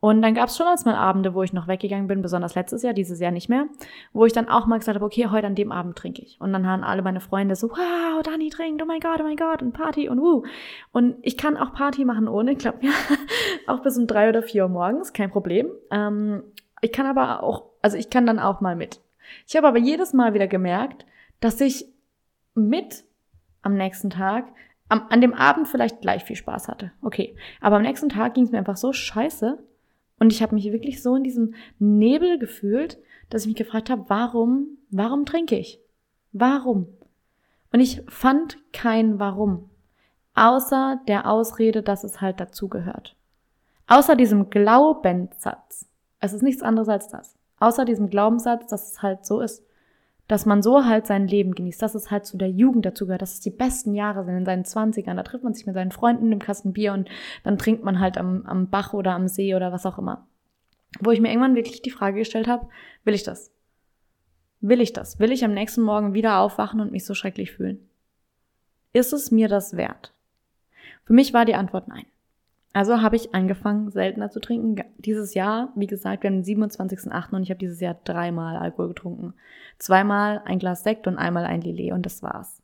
Und 0.00 0.22
dann 0.22 0.34
gab 0.34 0.48
es 0.48 0.56
schon 0.56 0.66
mal 0.84 0.94
Abende, 0.94 1.34
wo 1.34 1.42
ich 1.42 1.52
noch 1.52 1.66
weggegangen 1.66 2.06
bin, 2.06 2.22
besonders 2.22 2.54
letztes 2.54 2.82
Jahr, 2.82 2.92
dieses 2.92 3.18
Jahr 3.18 3.32
nicht 3.32 3.48
mehr, 3.48 3.66
wo 4.12 4.26
ich 4.26 4.32
dann 4.32 4.48
auch 4.48 4.66
mal 4.66 4.78
gesagt 4.78 4.94
habe, 4.94 5.04
okay, 5.04 5.26
heute 5.26 5.48
an 5.48 5.56
dem 5.56 5.72
Abend 5.72 5.96
trinke 5.96 6.22
ich. 6.22 6.40
Und 6.40 6.52
dann 6.52 6.68
haben 6.68 6.84
alle 6.84 7.02
meine 7.02 7.20
Freunde 7.20 7.56
so, 7.56 7.68
wow, 7.70 8.22
Dani 8.22 8.48
trinkt, 8.48 8.80
oh 8.80 8.86
mein 8.86 9.00
Gott, 9.00 9.18
oh 9.20 9.24
mein 9.24 9.36
Gott, 9.36 9.60
und 9.60 9.72
Party 9.72 10.08
und 10.08 10.20
wuh. 10.20 10.44
Und 10.92 11.16
ich 11.22 11.36
kann 11.36 11.56
auch 11.56 11.72
Party 11.72 12.04
machen 12.04 12.28
ohne, 12.28 12.54
glaub 12.54 12.80
mir, 12.80 12.92
auch 13.66 13.80
bis 13.80 13.98
um 13.98 14.06
drei 14.06 14.28
oder 14.28 14.42
vier 14.42 14.64
Uhr 14.64 14.68
morgens, 14.68 15.12
kein 15.12 15.32
Problem. 15.32 15.68
Ähm, 15.90 16.44
ich 16.80 16.92
kann 16.92 17.06
aber 17.06 17.42
auch, 17.42 17.64
also 17.82 17.96
ich 17.96 18.08
kann 18.08 18.24
dann 18.24 18.38
auch 18.38 18.60
mal 18.60 18.76
mit. 18.76 19.00
Ich 19.46 19.56
habe 19.56 19.68
aber 19.68 19.78
jedes 19.78 20.12
Mal 20.12 20.34
wieder 20.34 20.46
gemerkt, 20.46 21.06
dass 21.40 21.60
ich 21.60 21.86
mit 22.54 23.04
am 23.62 23.74
nächsten 23.74 24.10
Tag, 24.10 24.52
am, 24.88 25.06
an 25.10 25.20
dem 25.20 25.34
Abend 25.34 25.68
vielleicht 25.68 26.00
gleich 26.00 26.24
viel 26.24 26.36
Spaß 26.36 26.68
hatte. 26.68 26.92
Okay. 27.02 27.36
Aber 27.60 27.76
am 27.76 27.82
nächsten 27.82 28.08
Tag 28.08 28.34
ging 28.34 28.44
es 28.44 28.50
mir 28.50 28.58
einfach 28.58 28.76
so 28.76 28.92
scheiße. 28.92 29.58
Und 30.18 30.32
ich 30.32 30.42
habe 30.42 30.54
mich 30.54 30.72
wirklich 30.72 31.02
so 31.02 31.14
in 31.14 31.22
diesem 31.22 31.54
Nebel 31.78 32.38
gefühlt, 32.38 32.98
dass 33.30 33.42
ich 33.42 33.48
mich 33.48 33.56
gefragt 33.56 33.90
habe, 33.90 34.04
warum, 34.08 34.78
warum 34.90 35.24
trinke 35.24 35.56
ich? 35.56 35.80
Warum? 36.32 36.88
Und 37.72 37.80
ich 37.80 38.02
fand 38.08 38.58
kein 38.72 39.18
Warum. 39.18 39.70
Außer 40.34 41.00
der 41.06 41.30
Ausrede, 41.30 41.82
dass 41.82 42.04
es 42.04 42.20
halt 42.20 42.40
dazugehört. 42.40 43.16
Außer 43.86 44.16
diesem 44.16 44.50
Glaubenssatz. 44.50 45.88
Es 46.20 46.32
ist 46.32 46.42
nichts 46.42 46.62
anderes 46.62 46.88
als 46.88 47.08
das. 47.08 47.37
Außer 47.60 47.84
diesem 47.84 48.10
Glaubenssatz, 48.10 48.66
dass 48.66 48.92
es 48.92 49.02
halt 49.02 49.26
so 49.26 49.40
ist. 49.40 49.64
Dass 50.26 50.44
man 50.44 50.62
so 50.62 50.84
halt 50.84 51.06
sein 51.06 51.26
Leben 51.26 51.54
genießt, 51.54 51.80
dass 51.80 51.94
es 51.94 52.10
halt 52.10 52.26
zu 52.26 52.36
der 52.36 52.50
Jugend 52.50 52.84
dazugehört, 52.84 53.22
dass 53.22 53.34
es 53.34 53.40
die 53.40 53.50
besten 53.50 53.94
Jahre 53.94 54.24
sind 54.24 54.36
in 54.36 54.44
seinen 54.44 54.64
Zwanzigern. 54.64 55.16
Da 55.16 55.22
trifft 55.22 55.44
man 55.44 55.54
sich 55.54 55.66
mit 55.66 55.74
seinen 55.74 55.90
Freunden 55.90 56.30
im 56.30 56.38
Kasten 56.38 56.74
Bier 56.74 56.92
und 56.92 57.08
dann 57.44 57.56
trinkt 57.56 57.82
man 57.82 57.98
halt 57.98 58.18
am, 58.18 58.44
am 58.44 58.68
Bach 58.68 58.92
oder 58.92 59.12
am 59.12 59.28
See 59.28 59.54
oder 59.54 59.72
was 59.72 59.86
auch 59.86 59.98
immer. 59.98 60.26
Wo 61.00 61.10
ich 61.10 61.20
mir 61.20 61.28
irgendwann 61.28 61.54
wirklich 61.54 61.82
die 61.82 61.90
Frage 61.90 62.18
gestellt 62.18 62.46
habe, 62.46 62.68
will 63.04 63.14
ich 63.14 63.22
das? 63.22 63.52
Will 64.60 64.80
ich 64.80 64.92
das? 64.92 65.18
Will 65.18 65.32
ich 65.32 65.44
am 65.44 65.54
nächsten 65.54 65.82
Morgen 65.82 66.14
wieder 66.14 66.40
aufwachen 66.40 66.80
und 66.80 66.92
mich 66.92 67.06
so 67.06 67.14
schrecklich 67.14 67.52
fühlen? 67.52 67.88
Ist 68.92 69.12
es 69.12 69.30
mir 69.30 69.48
das 69.48 69.76
wert? 69.76 70.12
Für 71.04 71.12
mich 71.12 71.32
war 71.32 71.44
die 71.44 71.54
Antwort 71.54 71.88
nein. 71.88 72.06
Also 72.78 73.02
habe 73.02 73.16
ich 73.16 73.34
angefangen, 73.34 73.90
seltener 73.90 74.30
zu 74.30 74.38
trinken. 74.38 74.76
Dieses 74.98 75.34
Jahr, 75.34 75.72
wie 75.74 75.88
gesagt, 75.88 76.22
wir 76.22 76.30
haben 76.30 76.44
den 76.44 76.60
27.8. 76.62 77.34
und 77.34 77.42
ich 77.42 77.50
habe 77.50 77.58
dieses 77.58 77.80
Jahr 77.80 77.96
dreimal 78.04 78.56
Alkohol 78.56 78.86
getrunken. 78.86 79.34
Zweimal 79.80 80.42
ein 80.44 80.60
Glas 80.60 80.84
Sekt 80.84 81.08
und 81.08 81.18
einmal 81.18 81.44
ein 81.44 81.60
Lillet 81.60 81.90
und 81.90 82.06
das 82.06 82.22
war's. 82.22 82.62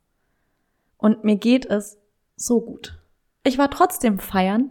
Und 0.98 1.24
mir 1.24 1.34
geht 1.34 1.66
es 1.66 1.98
so 2.36 2.60
gut. 2.60 2.96
Ich 3.42 3.58
war 3.58 3.72
trotzdem 3.72 4.20
feiern. 4.20 4.70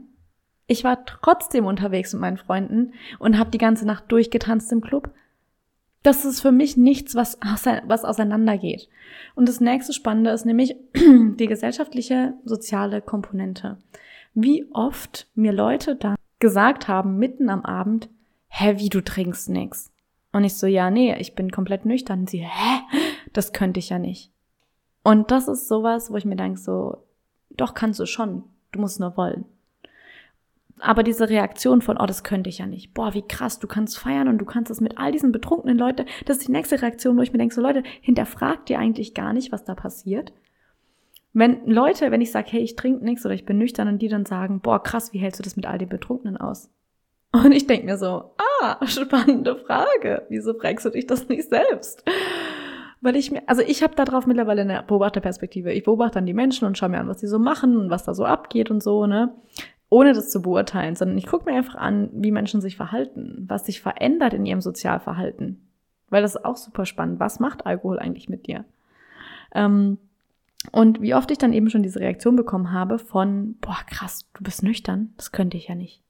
Ich 0.66 0.86
war 0.86 1.06
trotzdem 1.06 1.66
unterwegs 1.66 2.14
mit 2.14 2.22
meinen 2.22 2.38
Freunden 2.38 2.94
und 3.20 3.38
habe 3.38 3.52
die 3.52 3.58
ganze 3.58 3.86
Nacht 3.86 4.10
durchgetanzt 4.14 4.72
im 4.72 4.80
Club. 4.80 5.12
Das 6.04 6.24
ist 6.24 6.40
für 6.40 6.54
mich 6.54 6.78
nichts, 6.78 7.16
was, 7.16 7.38
was 7.86 8.06
auseinandergeht. 8.06 8.88
Und 9.36 9.50
das 9.50 9.60
nächste 9.60 9.92
Spannende 9.92 10.32
ist 10.32 10.46
nämlich 10.46 10.78
die 10.96 11.48
gesellschaftliche, 11.48 12.34
soziale 12.46 13.02
Komponente 13.02 13.78
wie 14.34 14.66
oft 14.72 15.28
mir 15.36 15.52
Leute 15.52 15.96
da 15.96 16.16
gesagt 16.40 16.88
haben, 16.88 17.18
mitten 17.18 17.50
am 17.50 17.64
Abend, 17.64 18.10
hä, 18.48 18.76
wie 18.78 18.90
du 18.90 19.02
trinkst 19.02 19.50
nix. 19.50 19.92
Und 20.32 20.44
ich 20.44 20.56
so, 20.56 20.68
ja, 20.68 20.90
nee, 20.90 21.16
ich 21.20 21.36
bin 21.36 21.52
komplett 21.52 21.86
nüchtern. 21.86 22.22
Und 22.22 22.30
sie, 22.30 22.44
hä, 22.44 22.80
das 23.34 23.54
könnte 23.54 23.80
ich 23.80 23.90
ja 23.90 24.00
nicht. 24.00 24.32
Und 25.04 25.32
das 25.32 25.48
ist 25.48 25.68
sowas, 25.68 26.12
wo 26.12 26.18
ich 26.18 26.26
mir 26.26 26.36
denke, 26.36 26.60
so, 26.60 27.04
doch 27.52 27.74
kannst 27.74 28.00
du 28.00 28.06
schon, 28.06 28.44
du 28.72 28.80
musst 28.80 29.00
nur 29.00 29.16
wollen. 29.16 29.46
Aber 30.80 31.04
diese 31.04 31.30
Reaktion 31.30 31.82
von, 31.82 31.98
oh, 31.98 32.06
das 32.06 32.24
könnte 32.24 32.50
ich 32.50 32.58
ja 32.58 32.66
nicht. 32.66 32.94
Boah, 32.94 33.14
wie 33.14 33.22
krass, 33.22 33.60
du 33.60 33.68
kannst 33.68 33.98
feiern 33.98 34.28
und 34.28 34.40
du 34.40 34.46
kannst 34.46 34.72
es 34.72 34.82
mit 34.82 34.98
all 34.98 35.12
diesen 35.12 35.32
betrunkenen 35.32 35.78
Leuten. 35.78 36.06
Das 36.26 36.38
ist 36.38 36.48
die 36.48 36.52
nächste 36.52 36.82
Reaktion, 36.82 37.18
wo 37.18 37.22
ich 37.22 37.32
mir 37.32 37.38
denke, 37.38 37.54
so 37.54 37.62
Leute, 37.62 37.84
hinterfragt 38.02 38.70
ihr 38.70 38.80
eigentlich 38.80 39.14
gar 39.14 39.34
nicht, 39.34 39.52
was 39.52 39.64
da 39.64 39.76
passiert? 39.76 40.34
Wenn 41.34 41.68
Leute, 41.68 42.12
wenn 42.12 42.22
ich 42.22 42.32
sage, 42.32 42.48
hey, 42.52 42.62
ich 42.62 42.76
trinke 42.76 43.04
nichts 43.04 43.26
oder 43.26 43.34
ich 43.34 43.46
bin 43.46 43.58
nüchtern 43.58 43.88
und 43.88 44.02
die 44.02 44.08
dann 44.08 44.26
sagen, 44.26 44.62
boah, 44.62 44.82
krass, 44.82 45.14
wie 45.14 45.18
hältst 45.18 45.40
du 45.40 45.44
das 45.44 45.56
mit 45.56 45.66
all 45.66 45.80
den 45.80 45.90
Betrunkenen 45.90 46.38
aus? 46.38 46.70
Und 47.32 47.52
ich 47.52 47.66
denke 47.66 47.88
mir 47.88 47.98
so, 47.98 48.36
ah, 48.62 48.78
spannende 48.86 49.58
Frage. 49.58 50.28
Wieso 50.30 50.54
fragst 50.54 50.86
du 50.86 50.92
dich 50.92 51.08
das 51.08 51.28
nicht 51.28 51.50
selbst? 51.50 52.04
Weil 53.02 53.16
ich 53.16 53.32
mir, 53.32 53.42
also 53.48 53.64
ich 53.64 53.82
habe 53.82 53.96
darauf 53.96 54.28
mittlerweile 54.28 54.62
eine 54.62 54.84
Beobachterperspektive. 54.84 55.74
Ich 55.74 55.84
beobachte 55.84 56.16
dann 56.16 56.28
die 56.28 56.34
Menschen 56.34 56.66
und 56.66 56.78
schaue 56.78 56.90
mir 56.90 57.00
an, 57.00 57.08
was 57.08 57.18
die 57.18 57.28
so 57.28 57.40
machen 57.40 57.78
und 57.78 57.90
was 57.90 58.06
da 58.06 58.14
so 58.14 58.24
abgeht 58.24 58.70
und 58.70 58.84
so, 58.84 59.08
ne? 59.08 59.34
Ohne 59.90 60.14
das 60.14 60.30
zu 60.30 60.42
beurteilen, 60.42 60.96
sondern 60.96 61.18
ich 61.18 61.28
gucke 61.28 61.50
mir 61.50 61.58
einfach 61.58 61.76
an, 61.76 62.10
wie 62.14 62.32
Menschen 62.32 62.62
sich 62.62 62.78
verhalten, 62.78 63.46
was 63.48 63.66
sich 63.66 63.82
verändert 63.82 64.34
in 64.34 64.46
ihrem 64.46 64.62
Sozialverhalten. 64.62 65.68
Weil 66.10 66.22
das 66.22 66.36
ist 66.36 66.46
auch 66.46 66.58
super 66.58 66.86
spannend. 66.86 67.20
Was 67.20 67.40
macht 67.40 67.66
Alkohol 67.66 68.00
eigentlich 68.00 68.30
mit 68.30 68.48
dir? 68.48 68.66
Ähm, 69.54 69.98
und 70.72 71.02
wie 71.02 71.14
oft 71.14 71.30
ich 71.32 71.38
dann 71.38 71.54
eben 71.54 71.70
schon 71.70 71.84
diese 71.84 72.00
Reaktion 72.00 72.36
bekommen 72.36 72.72
habe 72.72 73.00
von, 73.00 73.56
boah, 73.60 73.80
krass, 73.88 74.30
du 74.34 74.44
bist 74.44 74.64
nüchtern, 74.64 75.14
das 75.18 75.32
könnte 75.32 75.58
ich 75.58 75.68
ja 75.68 75.76
nicht. 75.76 76.04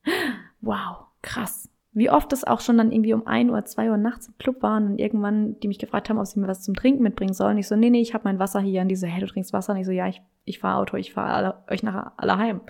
Wow, 0.62 1.06
krass. 1.22 1.70
Wie 1.96 2.10
oft 2.10 2.34
es 2.34 2.44
auch 2.44 2.60
schon 2.60 2.78
dann 2.78 2.92
irgendwie 2.92 3.14
um 3.14 3.28
ein 3.28 3.52
Uhr, 3.52 3.66
zwei 3.66 3.90
Uhr 3.90 3.98
nachts 3.98 4.28
im 4.28 4.38
Club 4.40 4.64
waren 4.64 4.88
und 4.88 5.00
irgendwann, 5.00 5.60
die 5.60 5.68
mich 5.68 5.78
gefragt 5.78 6.10
haben, 6.10 6.18
ob 6.18 6.26
sie 6.26 6.40
mir 6.40 6.48
was 6.48 6.64
zum 6.64 6.74
Trinken 6.74 7.04
mitbringen 7.04 7.34
sollen. 7.34 7.58
Ich 7.60 7.68
so, 7.68 7.76
nee, 7.76 7.92
nee, 7.92 8.02
ich 8.02 8.16
habe 8.16 8.24
mein 8.24 8.40
Wasser 8.40 8.60
hier. 8.62 8.82
Und 8.82 8.88
die 8.88 8.96
so, 8.96 9.06
hey, 9.06 9.20
du 9.20 9.28
trinkst 9.28 9.54
Wasser? 9.54 9.74
Und 9.74 9.80
ich 9.80 9.86
so, 9.86 9.92
ja, 9.92 10.08
ich, 10.08 10.22
ich 10.46 10.58
fahre 10.58 10.80
Auto, 10.80 10.98
ich 10.98 11.14
fahre 11.14 11.64
euch 11.70 11.84
nachher 11.84 12.14
alle 12.18 12.38
heim. 12.38 12.62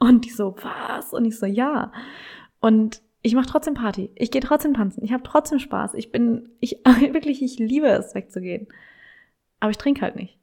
Und 0.00 0.24
die 0.24 0.30
so, 0.30 0.56
was? 0.60 1.12
Und 1.12 1.24
ich 1.24 1.38
so, 1.38 1.46
ja. 1.46 1.92
Und 2.60 3.00
ich 3.22 3.36
mache 3.36 3.46
trotzdem 3.46 3.74
Party. 3.74 4.10
Ich 4.16 4.32
gehe 4.32 4.42
trotzdem 4.42 4.74
tanzen. 4.74 5.04
Ich 5.04 5.12
habe 5.12 5.22
trotzdem 5.22 5.60
Spaß. 5.60 5.94
Ich 5.94 6.10
bin, 6.10 6.48
ich 6.58 6.80
wirklich, 7.12 7.42
ich 7.42 7.58
liebe 7.60 7.86
es, 7.86 8.14
wegzugehen. 8.14 8.66
Aber 9.60 9.70
ich 9.70 9.78
trinke 9.78 10.02
halt 10.02 10.16
nicht. 10.16 10.38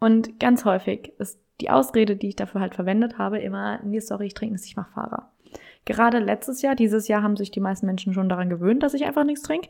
Und 0.00 0.38
ganz 0.38 0.64
häufig 0.64 1.12
ist 1.18 1.40
die 1.60 1.70
Ausrede, 1.70 2.16
die 2.16 2.28
ich 2.28 2.36
dafür 2.36 2.60
halt 2.60 2.74
verwendet 2.74 3.18
habe, 3.18 3.38
immer, 3.38 3.80
nee, 3.82 4.00
sorry, 4.00 4.26
ich 4.26 4.34
trinke 4.34 4.52
nichts, 4.52 4.66
ich 4.66 4.76
mache 4.76 4.92
Fahrer. 4.92 5.30
Gerade 5.84 6.18
letztes 6.18 6.62
Jahr, 6.62 6.74
dieses 6.74 7.08
Jahr 7.08 7.22
haben 7.22 7.36
sich 7.36 7.50
die 7.50 7.60
meisten 7.60 7.86
Menschen 7.86 8.12
schon 8.12 8.28
daran 8.28 8.50
gewöhnt, 8.50 8.82
dass 8.82 8.94
ich 8.94 9.06
einfach 9.06 9.24
nichts 9.24 9.42
trinke. 9.42 9.68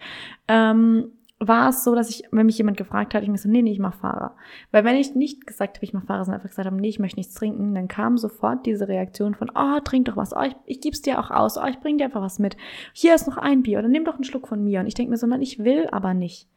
Ähm, 0.48 1.12
war 1.40 1.68
es 1.68 1.84
so, 1.84 1.94
dass 1.94 2.10
ich, 2.10 2.24
wenn 2.32 2.46
mich 2.46 2.58
jemand 2.58 2.76
gefragt 2.76 3.14
hat, 3.14 3.22
ich 3.22 3.28
mir 3.28 3.38
so, 3.38 3.48
nee, 3.48 3.62
nee, 3.62 3.70
ich 3.70 3.78
mach 3.78 3.94
Fahrer. 3.94 4.34
Weil 4.72 4.82
wenn 4.82 4.96
ich 4.96 5.14
nicht 5.14 5.46
gesagt 5.46 5.76
habe, 5.76 5.84
ich 5.84 5.92
mach 5.92 6.04
Fahrer, 6.04 6.24
sondern 6.24 6.40
einfach 6.40 6.50
gesagt 6.50 6.66
habe, 6.66 6.76
nee, 6.76 6.88
ich 6.88 6.98
möchte 6.98 7.20
nichts 7.20 7.34
trinken, 7.34 7.74
dann 7.74 7.86
kam 7.86 8.18
sofort 8.18 8.66
diese 8.66 8.88
Reaktion 8.88 9.36
von, 9.36 9.50
oh, 9.54 9.78
trink 9.84 10.06
doch 10.06 10.16
was, 10.16 10.34
oh, 10.34 10.42
ich, 10.42 10.56
ich 10.66 10.80
gib's 10.80 11.00
dir 11.00 11.20
auch 11.20 11.30
aus, 11.30 11.56
oh, 11.56 11.66
ich 11.66 11.78
bring 11.78 11.96
dir 11.96 12.06
einfach 12.06 12.22
was 12.22 12.40
mit. 12.40 12.56
Hier 12.92 13.14
ist 13.14 13.28
noch 13.28 13.36
ein 13.36 13.62
Bier 13.62 13.78
oder 13.78 13.88
nimm 13.88 14.04
doch 14.04 14.14
einen 14.14 14.24
Schluck 14.24 14.48
von 14.48 14.64
mir. 14.64 14.80
Und 14.80 14.88
ich 14.88 14.94
denke 14.94 15.10
mir 15.10 15.16
so, 15.16 15.28
nein, 15.28 15.42
ich 15.42 15.60
will 15.60 15.86
aber 15.92 16.12
nicht. 16.12 16.48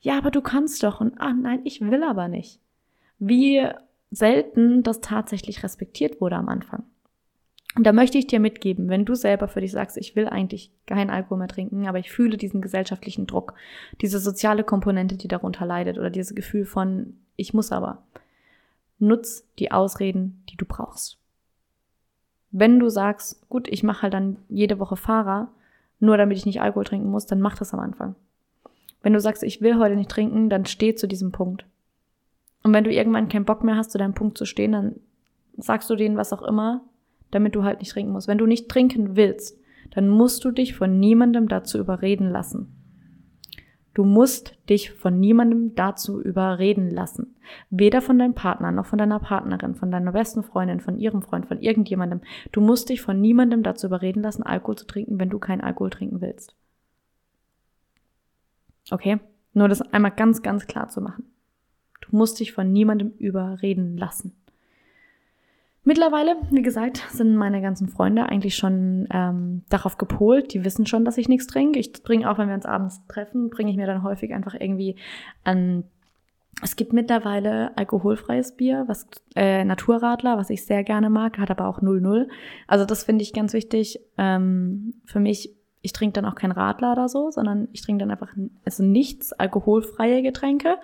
Ja, 0.00 0.16
aber 0.16 0.30
du 0.30 0.40
kannst 0.40 0.84
doch. 0.84 1.00
Und 1.00 1.20
ah, 1.20 1.32
nein, 1.32 1.60
ich 1.64 1.80
will 1.80 2.04
aber 2.04 2.28
nicht 2.28 2.60
wie 3.18 3.66
selten 4.10 4.82
das 4.82 5.00
tatsächlich 5.00 5.62
respektiert 5.62 6.20
wurde 6.20 6.36
am 6.36 6.48
Anfang. 6.48 6.84
Und 7.76 7.86
da 7.86 7.92
möchte 7.92 8.18
ich 8.18 8.26
dir 8.26 8.40
mitgeben, 8.40 8.88
wenn 8.88 9.04
du 9.04 9.14
selber 9.14 9.46
für 9.46 9.60
dich 9.60 9.72
sagst, 9.72 9.98
ich 9.98 10.16
will 10.16 10.26
eigentlich 10.26 10.72
keinen 10.86 11.10
Alkohol 11.10 11.38
mehr 11.38 11.48
trinken, 11.48 11.86
aber 11.86 11.98
ich 11.98 12.10
fühle 12.10 12.36
diesen 12.36 12.62
gesellschaftlichen 12.62 13.26
Druck, 13.26 13.54
diese 14.00 14.18
soziale 14.18 14.64
Komponente, 14.64 15.16
die 15.16 15.28
darunter 15.28 15.66
leidet 15.66 15.98
oder 15.98 16.10
dieses 16.10 16.34
Gefühl 16.34 16.64
von, 16.64 17.18
ich 17.36 17.54
muss 17.54 17.70
aber. 17.70 18.02
Nutz 18.98 19.46
die 19.58 19.70
Ausreden, 19.70 20.42
die 20.50 20.56
du 20.56 20.64
brauchst. 20.64 21.18
Wenn 22.50 22.80
du 22.80 22.88
sagst, 22.88 23.48
gut, 23.48 23.68
ich 23.68 23.82
mache 23.82 24.02
halt 24.02 24.14
dann 24.14 24.38
jede 24.48 24.78
Woche 24.80 24.96
Fahrer, 24.96 25.52
nur 26.00 26.16
damit 26.16 26.38
ich 26.38 26.46
nicht 26.46 26.60
Alkohol 26.60 26.84
trinken 26.84 27.10
muss, 27.10 27.26
dann 27.26 27.40
mach 27.40 27.56
das 27.58 27.74
am 27.74 27.80
Anfang. 27.80 28.14
Wenn 29.02 29.12
du 29.12 29.20
sagst, 29.20 29.42
ich 29.42 29.60
will 29.60 29.78
heute 29.78 29.94
nicht 29.94 30.10
trinken, 30.10 30.48
dann 30.48 30.66
steh 30.66 30.94
zu 30.94 31.06
diesem 31.06 31.30
Punkt. 31.30 31.66
Und 32.62 32.72
wenn 32.72 32.84
du 32.84 32.92
irgendwann 32.92 33.28
keinen 33.28 33.44
Bock 33.44 33.64
mehr 33.64 33.76
hast, 33.76 33.92
zu 33.92 33.98
deinem 33.98 34.14
Punkt 34.14 34.36
zu 34.36 34.44
stehen, 34.44 34.72
dann 34.72 34.96
sagst 35.56 35.88
du 35.90 35.96
denen 35.96 36.16
was 36.16 36.32
auch 36.32 36.42
immer, 36.42 36.82
damit 37.30 37.54
du 37.54 37.64
halt 37.64 37.80
nicht 37.80 37.92
trinken 37.92 38.12
musst. 38.12 38.28
Wenn 38.28 38.38
du 38.38 38.46
nicht 38.46 38.68
trinken 38.68 39.16
willst, 39.16 39.58
dann 39.90 40.08
musst 40.08 40.44
du 40.44 40.50
dich 40.50 40.74
von 40.74 40.98
niemandem 40.98 41.48
dazu 41.48 41.78
überreden 41.78 42.30
lassen. 42.30 42.74
Du 43.94 44.04
musst 44.04 44.56
dich 44.68 44.92
von 44.92 45.18
niemandem 45.18 45.74
dazu 45.74 46.22
überreden 46.22 46.88
lassen. 46.88 47.34
Weder 47.70 48.00
von 48.00 48.16
deinem 48.16 48.34
Partner, 48.34 48.70
noch 48.70 48.86
von 48.86 48.98
deiner 48.98 49.18
Partnerin, 49.18 49.74
von 49.74 49.90
deiner 49.90 50.12
besten 50.12 50.44
Freundin, 50.44 50.78
von 50.78 50.98
ihrem 50.98 51.20
Freund, 51.20 51.46
von 51.46 51.58
irgendjemandem. 51.58 52.20
Du 52.52 52.60
musst 52.60 52.90
dich 52.90 53.02
von 53.02 53.20
niemandem 53.20 53.64
dazu 53.64 53.88
überreden 53.88 54.22
lassen, 54.22 54.44
Alkohol 54.44 54.76
zu 54.76 54.86
trinken, 54.86 55.18
wenn 55.18 55.30
du 55.30 55.40
keinen 55.40 55.62
Alkohol 55.62 55.90
trinken 55.90 56.20
willst. 56.20 56.54
Okay? 58.90 59.18
Nur 59.52 59.68
das 59.68 59.82
einmal 59.82 60.12
ganz, 60.12 60.42
ganz 60.42 60.68
klar 60.68 60.88
zu 60.88 61.00
machen. 61.00 61.24
Du 62.00 62.16
musst 62.16 62.40
dich 62.40 62.52
von 62.52 62.72
niemandem 62.72 63.12
überreden 63.18 63.96
lassen. 63.96 64.34
Mittlerweile, 65.88 66.36
wie 66.50 66.60
gesagt, 66.60 67.02
sind 67.08 67.34
meine 67.34 67.62
ganzen 67.62 67.88
Freunde 67.88 68.28
eigentlich 68.28 68.56
schon 68.56 69.08
ähm, 69.10 69.62
darauf 69.70 69.96
gepolt. 69.96 70.52
Die 70.52 70.62
wissen 70.62 70.84
schon, 70.84 71.06
dass 71.06 71.16
ich 71.16 71.30
nichts 71.30 71.46
trinke. 71.46 71.78
Ich 71.78 71.92
bringe 72.02 72.30
auch, 72.30 72.36
wenn 72.36 72.48
wir 72.48 72.54
uns 72.54 72.66
abends 72.66 73.00
treffen, 73.08 73.48
bringe 73.48 73.70
ich 73.70 73.78
mir 73.78 73.86
dann 73.86 74.02
häufig 74.02 74.34
einfach 74.34 74.54
irgendwie 74.54 74.96
an. 75.44 75.84
Es 76.62 76.76
gibt 76.76 76.92
mittlerweile 76.92 77.74
alkoholfreies 77.78 78.54
Bier, 78.56 78.84
was 78.86 79.06
äh, 79.34 79.64
Naturradler, 79.64 80.36
was 80.36 80.50
ich 80.50 80.66
sehr 80.66 80.84
gerne 80.84 81.08
mag, 81.08 81.38
hat 81.38 81.50
aber 81.50 81.66
auch 81.66 81.80
0,0. 81.80 82.28
Also 82.66 82.84
das 82.84 83.04
finde 83.04 83.22
ich 83.22 83.32
ganz 83.32 83.54
wichtig. 83.54 83.98
Ähm, 84.18 84.92
für 85.06 85.20
mich 85.20 85.54
ich 85.88 85.94
trinke 85.94 86.12
dann 86.12 86.26
auch 86.30 86.34
kein 86.34 86.52
Radler 86.52 86.92
oder 86.92 87.08
so, 87.08 87.30
sondern 87.30 87.68
ich 87.72 87.80
trinke 87.80 88.00
dann 88.00 88.10
einfach 88.10 88.28
also 88.66 88.82
nichts, 88.82 89.32
alkoholfreie 89.32 90.20
Getränke 90.20 90.76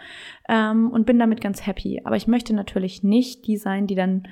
ähm, 0.48 0.90
und 0.90 1.04
bin 1.04 1.18
damit 1.18 1.42
ganz 1.42 1.66
happy. 1.66 2.00
Aber 2.04 2.16
ich 2.16 2.26
möchte 2.26 2.54
natürlich 2.54 3.02
nicht 3.02 3.46
die 3.46 3.58
sein, 3.58 3.86
die 3.86 3.96
dann, 3.96 4.26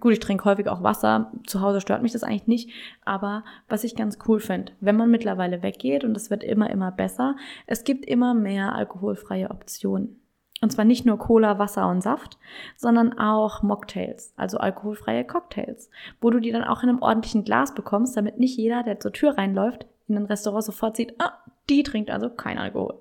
gut, 0.00 0.12
ich 0.12 0.18
trinke 0.18 0.44
häufig 0.44 0.66
auch 0.66 0.82
Wasser, 0.82 1.30
zu 1.46 1.60
Hause 1.60 1.80
stört 1.80 2.02
mich 2.02 2.10
das 2.10 2.24
eigentlich 2.24 2.48
nicht, 2.48 2.70
aber 3.04 3.44
was 3.68 3.84
ich 3.84 3.94
ganz 3.94 4.18
cool 4.26 4.40
finde, 4.40 4.72
wenn 4.80 4.96
man 4.96 5.08
mittlerweile 5.08 5.62
weggeht 5.62 6.02
und 6.02 6.16
es 6.16 6.30
wird 6.30 6.42
immer, 6.42 6.68
immer 6.68 6.90
besser, 6.90 7.36
es 7.68 7.84
gibt 7.84 8.04
immer 8.04 8.34
mehr 8.34 8.74
alkoholfreie 8.74 9.52
Optionen. 9.52 10.20
Und 10.60 10.72
zwar 10.72 10.84
nicht 10.84 11.06
nur 11.06 11.16
Cola, 11.16 11.60
Wasser 11.60 11.88
und 11.88 12.02
Saft, 12.02 12.38
sondern 12.76 13.16
auch 13.16 13.62
Mocktails, 13.62 14.34
also 14.36 14.58
alkoholfreie 14.58 15.24
Cocktails, 15.24 15.90
wo 16.20 16.30
du 16.30 16.40
die 16.40 16.50
dann 16.50 16.64
auch 16.64 16.82
in 16.82 16.88
einem 16.88 17.02
ordentlichen 17.02 17.44
Glas 17.44 17.72
bekommst, 17.72 18.16
damit 18.16 18.40
nicht 18.40 18.58
jeder, 18.58 18.82
der 18.82 18.98
zur 18.98 19.12
Tür 19.12 19.38
reinläuft, 19.38 19.86
in 20.08 20.16
ein 20.16 20.26
Restaurant 20.26 20.64
sofort 20.64 20.96
sieht, 20.96 21.14
ah, 21.18 21.32
die 21.68 21.82
trinkt 21.82 22.10
also 22.10 22.30
kein 22.30 22.58
Alkohol. 22.58 23.00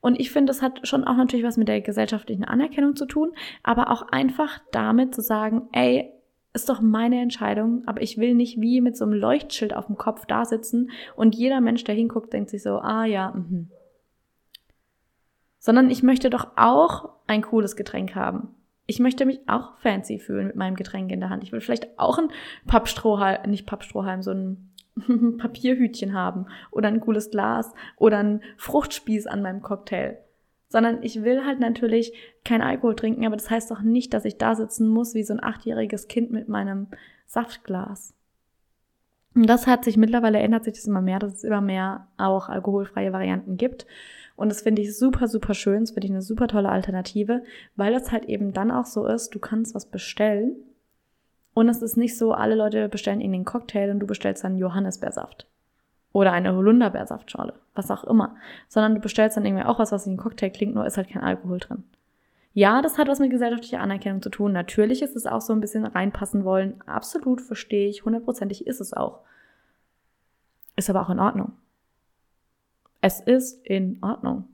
Und 0.00 0.20
ich 0.20 0.30
finde, 0.30 0.50
das 0.50 0.62
hat 0.62 0.86
schon 0.86 1.04
auch 1.04 1.16
natürlich 1.16 1.44
was 1.44 1.56
mit 1.56 1.68
der 1.68 1.80
gesellschaftlichen 1.80 2.44
Anerkennung 2.44 2.96
zu 2.96 3.06
tun, 3.06 3.32
aber 3.62 3.90
auch 3.90 4.02
einfach 4.02 4.60
damit 4.70 5.14
zu 5.14 5.22
sagen, 5.22 5.68
ey, 5.72 6.12
ist 6.54 6.68
doch 6.68 6.80
meine 6.80 7.20
Entscheidung, 7.20 7.82
aber 7.86 8.02
ich 8.02 8.18
will 8.18 8.34
nicht 8.34 8.60
wie 8.60 8.80
mit 8.80 8.96
so 8.96 9.04
einem 9.04 9.14
Leuchtschild 9.14 9.74
auf 9.74 9.86
dem 9.86 9.96
Kopf 9.96 10.26
da 10.26 10.44
sitzen 10.44 10.90
und 11.14 11.34
jeder 11.34 11.60
Mensch, 11.60 11.84
der 11.84 11.94
hinguckt, 11.94 12.32
denkt 12.32 12.50
sich 12.50 12.62
so, 12.62 12.78
ah 12.78 13.04
ja, 13.04 13.32
mhm. 13.32 13.70
Sondern 15.58 15.90
ich 15.90 16.02
möchte 16.02 16.30
doch 16.30 16.52
auch 16.56 17.10
ein 17.26 17.42
cooles 17.42 17.76
Getränk 17.76 18.14
haben. 18.14 18.54
Ich 18.86 19.00
möchte 19.00 19.26
mich 19.26 19.40
auch 19.46 19.76
fancy 19.78 20.18
fühlen 20.18 20.46
mit 20.46 20.56
meinem 20.56 20.76
Getränk 20.76 21.10
in 21.12 21.20
der 21.20 21.28
Hand. 21.28 21.42
Ich 21.42 21.52
will 21.52 21.60
vielleicht 21.60 21.98
auch 21.98 22.16
ein 22.16 22.30
Pappstrohhalm, 22.66 23.50
nicht 23.50 23.66
Pappstrohhalm, 23.66 24.22
so 24.22 24.30
ein 24.30 24.70
Papierhütchen 25.38 26.14
haben 26.14 26.46
oder 26.70 26.88
ein 26.88 27.00
cooles 27.00 27.30
Glas 27.30 27.72
oder 27.96 28.18
ein 28.18 28.42
Fruchtspieß 28.56 29.26
an 29.26 29.42
meinem 29.42 29.62
Cocktail. 29.62 30.18
Sondern 30.68 31.02
ich 31.02 31.22
will 31.22 31.44
halt 31.44 31.60
natürlich 31.60 32.12
kein 32.44 32.60
Alkohol 32.60 32.94
trinken, 32.94 33.24
aber 33.24 33.36
das 33.36 33.50
heißt 33.50 33.70
doch 33.70 33.80
nicht, 33.80 34.12
dass 34.12 34.24
ich 34.24 34.36
da 34.36 34.54
sitzen 34.54 34.88
muss 34.88 35.14
wie 35.14 35.22
so 35.22 35.32
ein 35.32 35.42
achtjähriges 35.42 36.08
Kind 36.08 36.30
mit 36.30 36.48
meinem 36.48 36.88
Saftglas. 37.26 38.14
Und 39.34 39.48
das 39.48 39.66
hat 39.66 39.84
sich 39.84 39.96
mittlerweile 39.96 40.38
ändert 40.40 40.64
sich 40.64 40.74
das 40.74 40.86
immer 40.86 41.00
mehr, 41.00 41.18
dass 41.18 41.34
es 41.34 41.44
immer 41.44 41.60
mehr 41.60 42.08
auch 42.16 42.48
alkoholfreie 42.48 43.12
Varianten 43.12 43.56
gibt. 43.56 43.86
Und 44.36 44.50
das 44.50 44.62
finde 44.62 44.82
ich 44.82 44.96
super, 44.96 45.26
super 45.26 45.54
schön. 45.54 45.80
Das 45.80 45.90
finde 45.90 46.06
ich 46.06 46.12
eine 46.12 46.22
super 46.22 46.48
tolle 46.48 46.68
Alternative, 46.68 47.42
weil 47.76 47.94
es 47.94 48.12
halt 48.12 48.26
eben 48.26 48.52
dann 48.52 48.70
auch 48.70 48.86
so 48.86 49.06
ist, 49.06 49.30
du 49.30 49.38
kannst 49.38 49.74
was 49.74 49.86
bestellen 49.86 50.56
und 51.54 51.68
es 51.68 51.82
ist 51.82 51.96
nicht 51.96 52.16
so, 52.16 52.32
alle 52.32 52.54
Leute 52.54 52.88
bestellen 52.88 53.20
ihnen 53.20 53.32
den 53.32 53.44
Cocktail 53.44 53.90
und 53.90 54.00
du 54.00 54.06
bestellst 54.06 54.44
dann 54.44 54.58
Johannisbeersaft. 54.58 55.46
Oder 56.12 56.32
eine 56.32 56.54
Holunderbeersaftschorle, 56.54 57.54
was 57.74 57.90
auch 57.90 58.04
immer. 58.04 58.36
Sondern 58.68 58.94
du 58.94 59.00
bestellst 59.00 59.36
dann 59.36 59.44
irgendwie 59.44 59.64
auch 59.64 59.78
was, 59.78 59.92
was 59.92 60.06
in 60.06 60.14
den 60.14 60.18
Cocktail 60.18 60.50
klingt, 60.50 60.74
nur 60.74 60.86
ist 60.86 60.96
halt 60.96 61.10
kein 61.10 61.22
Alkohol 61.22 61.58
drin. 61.58 61.84
Ja, 62.54 62.82
das 62.82 62.98
hat 62.98 63.08
was 63.08 63.20
mit 63.20 63.30
gesellschaftlicher 63.30 63.80
Anerkennung 63.80 64.22
zu 64.22 64.30
tun. 64.30 64.52
Natürlich 64.52 65.02
ist 65.02 65.14
es 65.16 65.26
auch 65.26 65.40
so 65.40 65.52
ein 65.52 65.60
bisschen 65.60 65.84
reinpassen 65.84 66.44
wollen. 66.44 66.80
Absolut 66.86 67.40
verstehe 67.40 67.88
ich, 67.88 68.04
hundertprozentig 68.04 68.66
ist 68.66 68.80
es 68.80 68.92
auch. 68.92 69.20
Ist 70.74 70.90
aber 70.90 71.02
auch 71.02 71.10
in 71.10 71.20
Ordnung. 71.20 71.52
Es 73.00 73.20
ist 73.20 73.64
in 73.64 73.98
Ordnung. 74.02 74.44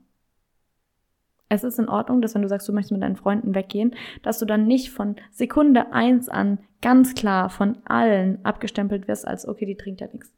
Es 1.47 1.63
ist 1.63 1.77
in 1.77 1.89
Ordnung, 1.89 2.21
dass 2.21 2.33
wenn 2.33 2.41
du 2.41 2.47
sagst, 2.47 2.67
du 2.67 2.73
möchtest 2.73 2.91
mit 2.91 3.03
deinen 3.03 3.15
Freunden 3.15 3.53
weggehen, 3.53 3.95
dass 4.23 4.39
du 4.39 4.45
dann 4.45 4.65
nicht 4.65 4.89
von 4.89 5.15
Sekunde 5.31 5.93
eins 5.93 6.27
an 6.27 6.57
ganz 6.81 7.13
klar 7.13 7.49
von 7.49 7.77
allen 7.85 8.43
abgestempelt 8.43 9.07
wirst 9.07 9.27
als, 9.27 9.47
okay, 9.47 9.65
die 9.65 9.75
trinkt 9.75 10.01
ja 10.01 10.07
nichts. 10.11 10.31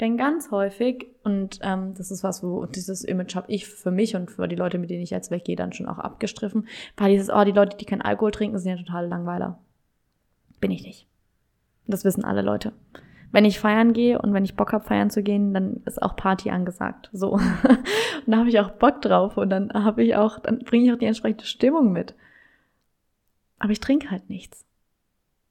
Denn 0.00 0.16
ganz 0.16 0.52
häufig, 0.52 1.06
und 1.24 1.58
ähm, 1.62 1.94
das 1.94 2.12
ist 2.12 2.22
was, 2.22 2.44
wo 2.44 2.66
dieses 2.66 3.02
Image 3.02 3.34
habe 3.34 3.50
ich 3.50 3.66
für 3.66 3.90
mich 3.90 4.14
und 4.14 4.30
für 4.30 4.46
die 4.46 4.54
Leute, 4.54 4.78
mit 4.78 4.90
denen 4.90 5.02
ich 5.02 5.10
jetzt 5.10 5.32
weggehe, 5.32 5.56
dann 5.56 5.72
schon 5.72 5.88
auch 5.88 5.98
abgestriffen, 5.98 6.68
war 6.96 7.08
dieses, 7.08 7.30
oh, 7.30 7.42
die 7.42 7.52
Leute, 7.52 7.76
die 7.76 7.84
keinen 7.84 8.02
Alkohol 8.02 8.30
trinken, 8.30 8.58
sind 8.58 8.70
ja 8.70 8.76
total 8.76 9.08
Langweiler. 9.08 9.58
Bin 10.60 10.70
ich 10.70 10.84
nicht. 10.84 11.08
Das 11.88 12.04
wissen 12.04 12.24
alle 12.24 12.42
Leute 12.42 12.72
wenn 13.30 13.44
ich 13.44 13.60
feiern 13.60 13.92
gehe 13.92 14.20
und 14.20 14.32
wenn 14.32 14.44
ich 14.44 14.56
Bock 14.56 14.72
habe, 14.72 14.84
feiern 14.84 15.10
zu 15.10 15.22
gehen, 15.22 15.52
dann 15.52 15.82
ist 15.84 16.00
auch 16.00 16.16
Party 16.16 16.50
angesagt. 16.50 17.10
So. 17.12 17.32
und 17.32 17.42
da 18.26 18.38
habe 18.38 18.48
ich 18.48 18.58
auch 18.58 18.70
Bock 18.70 19.02
drauf 19.02 19.36
und 19.36 19.50
dann 19.50 19.72
habe 19.72 20.02
ich 20.02 20.16
auch, 20.16 20.38
dann 20.38 20.60
bringe 20.60 20.86
ich 20.86 20.92
auch 20.92 20.98
die 20.98 21.06
entsprechende 21.06 21.44
Stimmung 21.44 21.92
mit. 21.92 22.14
Aber 23.58 23.72
ich 23.72 23.80
trinke 23.80 24.10
halt 24.10 24.30
nichts. 24.30 24.64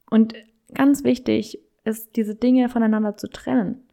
Und 0.10 0.34
ganz 0.74 1.04
wichtig 1.04 1.60
ist, 1.84 2.16
diese 2.16 2.36
Dinge 2.36 2.70
voneinander 2.70 3.18
zu 3.18 3.30
trennen. 3.30 3.84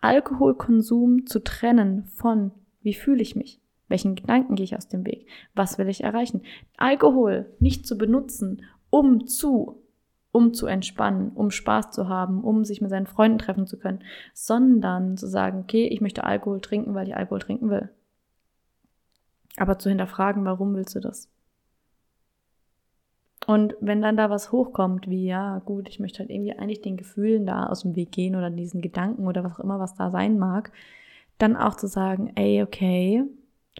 Alkoholkonsum 0.00 1.26
zu 1.26 1.42
trennen 1.42 2.04
von 2.14 2.52
Wie 2.82 2.94
fühle 2.94 3.22
ich 3.22 3.36
mich? 3.36 3.60
Welchen 3.88 4.14
Gedanken 4.14 4.56
gehe 4.56 4.64
ich 4.64 4.76
aus 4.76 4.88
dem 4.88 5.06
Weg? 5.06 5.26
Was 5.54 5.78
will 5.78 5.88
ich 5.88 6.02
erreichen? 6.02 6.42
Alkohol 6.76 7.46
nicht 7.60 7.86
zu 7.86 7.96
benutzen, 7.96 8.62
um 8.90 9.26
zu, 9.26 9.82
um 10.36 10.52
zu 10.52 10.66
entspannen, 10.66 11.30
um 11.34 11.50
Spaß 11.50 11.92
zu 11.92 12.10
haben, 12.10 12.44
um 12.44 12.66
sich 12.66 12.82
mit 12.82 12.90
seinen 12.90 13.06
Freunden 13.06 13.38
treffen 13.38 13.66
zu 13.66 13.78
können, 13.78 14.00
sondern 14.34 15.16
zu 15.16 15.26
sagen, 15.26 15.60
okay, 15.60 15.86
ich 15.86 16.02
möchte 16.02 16.24
Alkohol 16.24 16.60
trinken, 16.60 16.94
weil 16.94 17.08
ich 17.08 17.16
Alkohol 17.16 17.38
trinken 17.38 17.70
will. 17.70 17.88
Aber 19.56 19.78
zu 19.78 19.88
hinterfragen, 19.88 20.44
warum 20.44 20.74
willst 20.74 20.94
du 20.94 21.00
das? 21.00 21.30
Und 23.46 23.76
wenn 23.80 24.02
dann 24.02 24.18
da 24.18 24.28
was 24.28 24.52
hochkommt, 24.52 25.08
wie, 25.08 25.24
ja, 25.24 25.60
gut, 25.60 25.88
ich 25.88 26.00
möchte 26.00 26.18
halt 26.18 26.28
irgendwie 26.28 26.52
eigentlich 26.52 26.82
den 26.82 26.98
Gefühlen 26.98 27.46
da 27.46 27.64
aus 27.68 27.80
dem 27.80 27.96
Weg 27.96 28.12
gehen 28.12 28.36
oder 28.36 28.50
diesen 28.50 28.82
Gedanken 28.82 29.26
oder 29.26 29.42
was 29.42 29.54
auch 29.54 29.60
immer, 29.60 29.78
was 29.78 29.94
da 29.94 30.10
sein 30.10 30.38
mag, 30.38 30.70
dann 31.38 31.56
auch 31.56 31.76
zu 31.76 31.86
sagen, 31.86 32.32
ey, 32.34 32.62
okay, 32.62 33.24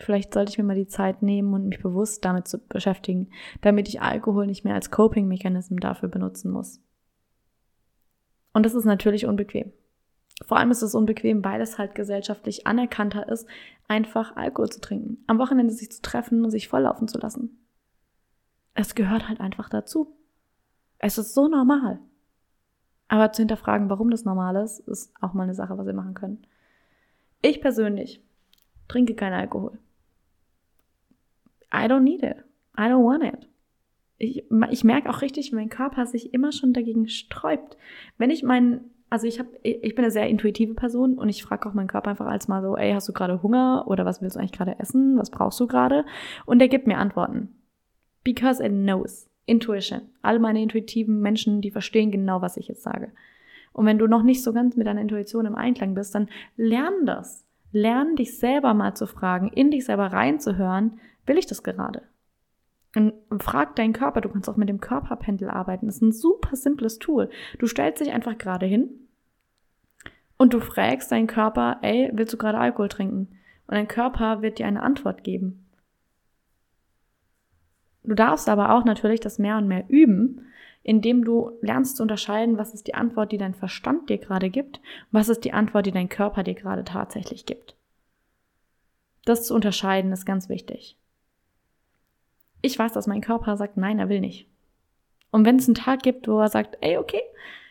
vielleicht 0.00 0.34
sollte 0.34 0.50
ich 0.50 0.58
mir 0.58 0.64
mal 0.64 0.76
die 0.76 0.86
Zeit 0.86 1.22
nehmen 1.22 1.54
und 1.54 1.68
mich 1.68 1.82
bewusst 1.82 2.24
damit 2.24 2.48
zu 2.48 2.58
beschäftigen, 2.58 3.30
damit 3.60 3.88
ich 3.88 4.00
Alkohol 4.00 4.46
nicht 4.46 4.64
mehr 4.64 4.74
als 4.74 4.90
Coping-Mechanismus 4.90 5.80
dafür 5.80 6.08
benutzen 6.08 6.50
muss. 6.50 6.80
Und 8.52 8.64
das 8.64 8.74
ist 8.74 8.84
natürlich 8.84 9.26
unbequem. 9.26 9.72
Vor 10.44 10.58
allem 10.58 10.70
ist 10.70 10.82
es 10.82 10.94
unbequem, 10.94 11.44
weil 11.44 11.60
es 11.60 11.78
halt 11.78 11.94
gesellschaftlich 11.94 12.66
anerkannter 12.66 13.28
ist, 13.28 13.46
einfach 13.88 14.36
Alkohol 14.36 14.70
zu 14.70 14.80
trinken, 14.80 15.18
am 15.26 15.38
Wochenende 15.38 15.72
sich 15.72 15.90
zu 15.90 16.02
treffen 16.02 16.44
und 16.44 16.50
sich 16.50 16.68
volllaufen 16.68 17.08
zu 17.08 17.18
lassen. 17.18 17.58
Es 18.74 18.94
gehört 18.94 19.28
halt 19.28 19.40
einfach 19.40 19.70
dazu. 19.70 20.14
Es 20.98 21.16
ist 21.16 21.34
so 21.34 21.48
normal. 21.48 21.98
Aber 23.08 23.32
zu 23.32 23.42
hinterfragen, 23.42 23.88
warum 23.88 24.10
das 24.10 24.24
normal 24.24 24.56
ist, 24.56 24.80
ist 24.80 25.12
auch 25.20 25.32
mal 25.32 25.44
eine 25.44 25.54
Sache, 25.54 25.78
was 25.78 25.86
wir 25.86 25.94
machen 25.94 26.14
können. 26.14 26.46
Ich 27.40 27.60
persönlich 27.60 28.22
trinke 28.88 29.14
keinen 29.14 29.34
Alkohol. 29.34 29.78
I 31.76 31.88
don't 31.88 32.00
need 32.00 32.22
it. 32.22 32.36
I 32.78 32.88
don't 32.88 33.04
want 33.04 33.24
it. 33.24 33.48
Ich, 34.18 34.44
ich 34.70 34.84
merke 34.84 35.10
auch 35.10 35.20
richtig, 35.20 35.52
mein 35.52 35.68
Körper 35.68 36.06
sich 36.06 36.32
immer 36.32 36.52
schon 36.52 36.72
dagegen 36.72 37.08
sträubt. 37.08 37.76
Wenn 38.16 38.30
ich 38.30 38.42
meinen 38.42 38.92
also 39.08 39.26
ich 39.26 39.38
habe, 39.38 39.48
ich 39.62 39.94
bin 39.94 40.04
eine 40.04 40.10
sehr 40.10 40.28
intuitive 40.28 40.74
Person 40.74 41.16
und 41.16 41.28
ich 41.28 41.42
frage 41.42 41.68
auch 41.68 41.74
meinen 41.74 41.86
Körper 41.86 42.10
einfach 42.10 42.26
als 42.26 42.48
mal 42.48 42.62
so, 42.62 42.76
ey, 42.76 42.92
hast 42.92 43.08
du 43.08 43.12
gerade 43.12 43.42
Hunger 43.42 43.84
oder 43.86 44.04
was 44.04 44.20
willst 44.20 44.36
du 44.36 44.40
eigentlich 44.40 44.52
gerade 44.52 44.78
essen? 44.78 45.16
Was 45.18 45.30
brauchst 45.30 45.60
du 45.60 45.66
gerade? 45.66 46.04
Und 46.44 46.58
der 46.58 46.68
gibt 46.68 46.86
mir 46.86 46.98
Antworten. 46.98 47.54
Because 48.24 48.64
it 48.64 48.72
knows. 48.72 49.28
Intuition. 49.46 50.02
All 50.22 50.40
meine 50.40 50.60
intuitiven 50.60 51.20
Menschen, 51.20 51.60
die 51.60 51.70
verstehen 51.70 52.10
genau, 52.10 52.42
was 52.42 52.56
ich 52.56 52.66
jetzt 52.66 52.82
sage. 52.82 53.12
Und 53.72 53.86
wenn 53.86 53.98
du 53.98 54.08
noch 54.08 54.24
nicht 54.24 54.42
so 54.42 54.52
ganz 54.52 54.76
mit 54.76 54.88
deiner 54.88 55.02
Intuition 55.02 55.46
im 55.46 55.54
Einklang 55.54 55.94
bist, 55.94 56.14
dann 56.14 56.28
lern 56.56 57.06
das. 57.06 57.44
Lern 57.70 58.16
dich 58.16 58.38
selber 58.38 58.74
mal 58.74 58.94
zu 58.94 59.06
fragen, 59.06 59.48
in 59.48 59.70
dich 59.70 59.84
selber 59.84 60.06
reinzuhören, 60.06 60.98
will 61.26 61.38
ich 61.38 61.46
das 61.46 61.62
gerade? 61.62 62.02
Und 62.94 63.14
frag 63.42 63.76
deinen 63.76 63.92
Körper, 63.92 64.22
du 64.22 64.30
kannst 64.30 64.48
auch 64.48 64.56
mit 64.56 64.70
dem 64.70 64.80
Körperpendel 64.80 65.50
arbeiten. 65.50 65.86
Das 65.86 65.96
ist 65.96 66.02
ein 66.02 66.12
super 66.12 66.56
simples 66.56 66.98
Tool. 66.98 67.28
Du 67.58 67.66
stellst 67.66 68.00
dich 68.00 68.12
einfach 68.12 68.38
gerade 68.38 68.64
hin 68.64 68.88
und 70.38 70.54
du 70.54 70.60
fragst 70.60 71.12
deinen 71.12 71.26
Körper, 71.26 71.78
ey, 71.82 72.10
willst 72.14 72.32
du 72.32 72.38
gerade 72.38 72.58
Alkohol 72.58 72.88
trinken? 72.88 73.28
Und 73.66 73.74
dein 73.74 73.88
Körper 73.88 74.40
wird 74.40 74.58
dir 74.58 74.66
eine 74.66 74.82
Antwort 74.82 75.24
geben. 75.24 75.66
Du 78.02 78.14
darfst 78.14 78.48
aber 78.48 78.72
auch 78.72 78.84
natürlich 78.84 79.20
das 79.20 79.38
mehr 79.38 79.58
und 79.58 79.66
mehr 79.66 79.84
üben, 79.88 80.46
indem 80.82 81.24
du 81.24 81.58
lernst 81.62 81.96
zu 81.96 82.02
unterscheiden, 82.02 82.58
was 82.58 82.72
ist 82.72 82.86
die 82.86 82.94
Antwort, 82.94 83.32
die 83.32 83.38
dein 83.38 83.54
Verstand 83.54 84.08
dir 84.08 84.18
gerade 84.18 84.48
gibt, 84.50 84.80
was 85.10 85.28
ist 85.28 85.40
die 85.40 85.52
Antwort, 85.52 85.86
die 85.86 85.90
dein 85.90 86.08
Körper 86.08 86.44
dir 86.44 86.54
gerade 86.54 86.84
tatsächlich 86.84 87.44
gibt. 87.44 87.76
Das 89.24 89.44
zu 89.44 89.54
unterscheiden 89.54 90.12
ist 90.12 90.24
ganz 90.24 90.48
wichtig. 90.48 90.96
Ich 92.66 92.76
weiß, 92.76 92.92
dass 92.92 93.06
mein 93.06 93.20
Körper 93.20 93.56
sagt, 93.56 93.76
nein, 93.76 94.00
er 94.00 94.08
will 94.08 94.20
nicht. 94.20 94.48
Und 95.30 95.46
wenn 95.46 95.56
es 95.56 95.68
einen 95.68 95.76
Tag 95.76 96.02
gibt, 96.02 96.26
wo 96.26 96.40
er 96.40 96.48
sagt, 96.48 96.78
ey, 96.80 96.98
okay, 96.98 97.20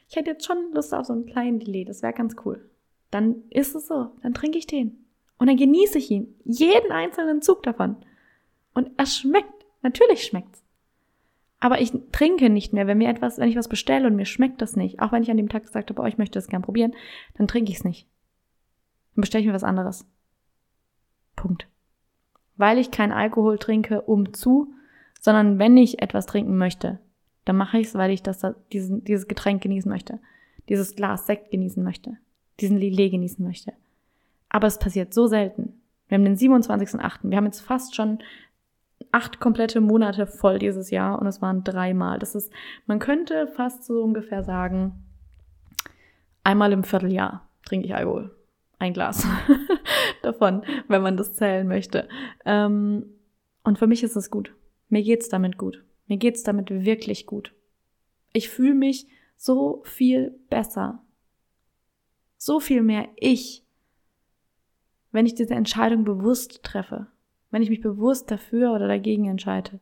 ich 0.08 0.16
hätte 0.16 0.32
jetzt 0.32 0.46
schon 0.46 0.72
Lust 0.74 0.94
auf 0.94 1.06
so 1.06 1.12
einen 1.12 1.26
kleinen 1.26 1.60
Delay, 1.60 1.84
das 1.84 2.02
wäre 2.02 2.14
ganz 2.14 2.36
cool, 2.46 2.64
dann 3.12 3.44
ist 3.50 3.76
es 3.76 3.88
so, 3.88 4.12
dann 4.24 4.34
trinke 4.34 4.58
ich 4.58 4.68
den. 4.68 5.06
Und 5.38 5.48
dann 5.48 5.58
genieße 5.58 5.98
ich 5.98 6.10
ihn, 6.12 6.34
jeden 6.46 6.94
einzelnen 6.94 7.42
Zug 7.42 7.64
davon. 7.64 7.98
Und 8.74 8.90
er 8.96 9.06
schmeckt, 9.06 9.66
natürlich 9.82 10.24
schmeckt's. 10.24 10.64
Aber 11.60 11.82
ich 11.82 11.92
trinke 12.14 12.50
nicht 12.50 12.72
mehr, 12.72 12.88
wenn 12.88 13.00
mir 13.00 13.10
etwas, 13.10 13.38
wenn 13.38 13.50
ich 13.50 13.58
was 13.58 13.68
bestelle 13.68 14.08
und 14.08 14.16
mir 14.16 14.26
schmeckt 14.26 14.62
das 14.62 14.78
nicht, 14.78 15.02
auch 15.02 15.12
wenn 15.12 15.24
ich 15.24 15.32
an 15.32 15.38
dem 15.38 15.50
Tag 15.50 15.64
gesagt 15.64 15.90
habe, 15.90 16.02
oh, 16.02 16.06
ich 16.06 16.18
möchte 16.18 16.40
das 16.40 16.48
gern 16.48 16.62
probieren, 16.62 16.94
dann 17.34 17.50
trinke 17.50 17.70
ich 17.70 17.80
es 17.80 17.84
nicht. 17.84 18.08
Dann 19.16 19.22
bestelle 19.22 19.42
ich 19.42 19.48
mir 19.48 19.54
was 19.54 19.66
anderes. 19.66 20.06
Punkt. 21.36 21.68
Weil 22.56 22.78
ich 22.78 22.92
keinen 22.92 23.12
Alkohol 23.12 23.58
trinke, 23.58 24.02
um 24.02 24.34
zu, 24.34 24.74
sondern 25.26 25.58
wenn 25.58 25.76
ich 25.76 26.04
etwas 26.04 26.28
trinken 26.28 26.56
möchte, 26.56 27.00
dann 27.46 27.58
mache 27.58 27.80
ich 27.80 27.88
es, 27.88 27.96
weil 27.96 28.12
ich 28.12 28.22
das, 28.22 28.46
diesen, 28.72 29.04
dieses 29.06 29.28
Getränk 29.28 29.64
genießen 29.64 29.92
möchte, 29.92 30.20
dieses 30.70 30.96
Glas 30.96 31.26
Sekt 31.26 31.50
genießen 31.50 31.84
möchte, 31.84 32.18
diesen 32.60 32.78
Lillet 32.78 33.10
genießen 33.10 33.44
möchte. 33.44 33.74
Aber 34.50 34.68
es 34.68 34.78
passiert 34.78 35.16
so 35.16 35.26
selten. 35.26 35.82
Wir 36.08 36.20
haben 36.20 36.26
den 36.26 36.38
27.8. 36.38 37.22
Wir 37.24 37.38
haben 37.38 37.46
jetzt 37.46 37.62
fast 37.62 37.96
schon 37.96 38.20
acht 39.12 39.40
komplette 39.40 39.82
Monate 39.82 40.28
voll 40.28 40.60
dieses 40.60 40.92
Jahr 40.92 41.20
und 41.20 41.26
es 41.26 41.42
waren 41.42 41.64
dreimal. 41.64 42.20
Das 42.20 42.36
ist, 42.36 42.54
man 42.86 43.00
könnte 43.00 43.48
fast 43.48 43.84
so 43.84 44.04
ungefähr 44.04 44.44
sagen, 44.44 45.04
einmal 46.44 46.72
im 46.72 46.84
Vierteljahr 46.84 47.50
trinke 47.66 47.88
ich 47.88 47.96
Alkohol. 47.96 48.30
Ein 48.78 48.94
Glas 48.94 49.26
davon, 50.22 50.62
wenn 50.88 51.02
man 51.02 51.18
das 51.18 51.34
zählen 51.34 51.68
möchte. 51.68 52.08
Ähm, 52.46 53.08
und 53.64 53.80
für 53.80 53.88
mich 53.88 54.04
ist 54.04 54.16
es 54.16 54.30
gut. 54.30 54.54
Mir 54.96 55.04
geht's 55.04 55.28
damit 55.28 55.58
gut. 55.58 55.84
Mir 56.08 56.16
geht's 56.16 56.44
damit 56.44 56.70
wirklich 56.70 57.26
gut. 57.26 57.54
Ich 58.32 58.48
fühle 58.48 58.76
mich 58.76 59.08
so 59.36 59.84
viel 59.84 60.40
besser. 60.50 61.04
So 62.38 62.62
viel 62.62 62.82
mehr 62.82 63.10
ich, 63.18 63.66
wenn 65.12 65.26
ich 65.26 65.36
diese 65.36 65.54
Entscheidung 65.54 66.06
bewusst 66.06 66.64
treffe. 66.64 67.08
Wenn 67.52 67.62
ich 67.62 67.70
mich 67.70 67.82
bewusst 67.82 68.32
dafür 68.32 68.72
oder 68.72 68.88
dagegen 68.88 69.26
entscheide, 69.28 69.82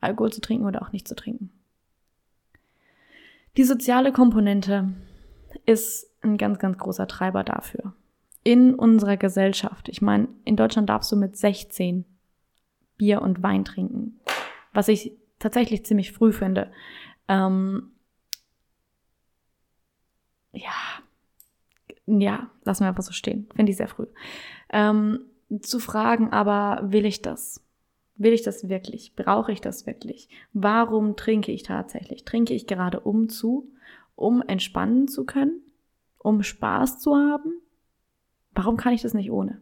Alkohol 0.00 0.32
zu 0.32 0.40
trinken 0.40 0.64
oder 0.64 0.80
auch 0.80 0.92
nicht 0.92 1.06
zu 1.06 1.14
trinken. 1.14 1.50
Die 3.58 3.64
soziale 3.64 4.10
Komponente 4.10 4.94
ist 5.66 6.10
ein 6.22 6.38
ganz, 6.38 6.58
ganz 6.58 6.78
großer 6.78 7.08
Treiber 7.08 7.44
dafür. 7.44 7.92
In 8.42 8.74
unserer 8.74 9.18
Gesellschaft. 9.18 9.90
Ich 9.90 10.00
meine, 10.00 10.28
in 10.46 10.56
Deutschland 10.56 10.88
darfst 10.88 11.12
du 11.12 11.16
mit 11.16 11.36
16 11.36 12.06
Bier 13.04 13.20
und 13.20 13.42
Wein 13.42 13.66
trinken. 13.66 14.18
Was 14.72 14.88
ich 14.88 15.12
tatsächlich 15.38 15.84
ziemlich 15.84 16.12
früh 16.12 16.32
finde. 16.32 16.72
Ähm, 17.28 17.92
ja, 20.52 20.72
ja, 22.06 22.50
lassen 22.64 22.84
wir 22.84 22.88
einfach 22.88 23.02
so 23.02 23.12
stehen. 23.12 23.46
Finde 23.54 23.70
ich 23.70 23.76
sehr 23.76 23.88
früh. 23.88 24.06
Ähm, 24.70 25.20
zu 25.60 25.80
fragen, 25.80 26.32
aber 26.32 26.80
will 26.90 27.04
ich 27.04 27.20
das? 27.20 27.62
Will 28.16 28.32
ich 28.32 28.42
das 28.42 28.70
wirklich? 28.70 29.14
Brauche 29.16 29.52
ich 29.52 29.60
das 29.60 29.86
wirklich? 29.86 30.30
Warum 30.54 31.14
trinke 31.14 31.52
ich 31.52 31.62
tatsächlich? 31.62 32.24
Trinke 32.24 32.54
ich 32.54 32.66
gerade 32.66 33.00
um 33.00 33.28
zu, 33.28 33.70
um 34.16 34.40
entspannen 34.40 35.08
zu 35.08 35.24
können? 35.26 35.60
Um 36.18 36.42
Spaß 36.42 37.00
zu 37.00 37.16
haben? 37.16 37.60
Warum 38.52 38.78
kann 38.78 38.94
ich 38.94 39.02
das 39.02 39.12
nicht 39.12 39.30
ohne? 39.30 39.60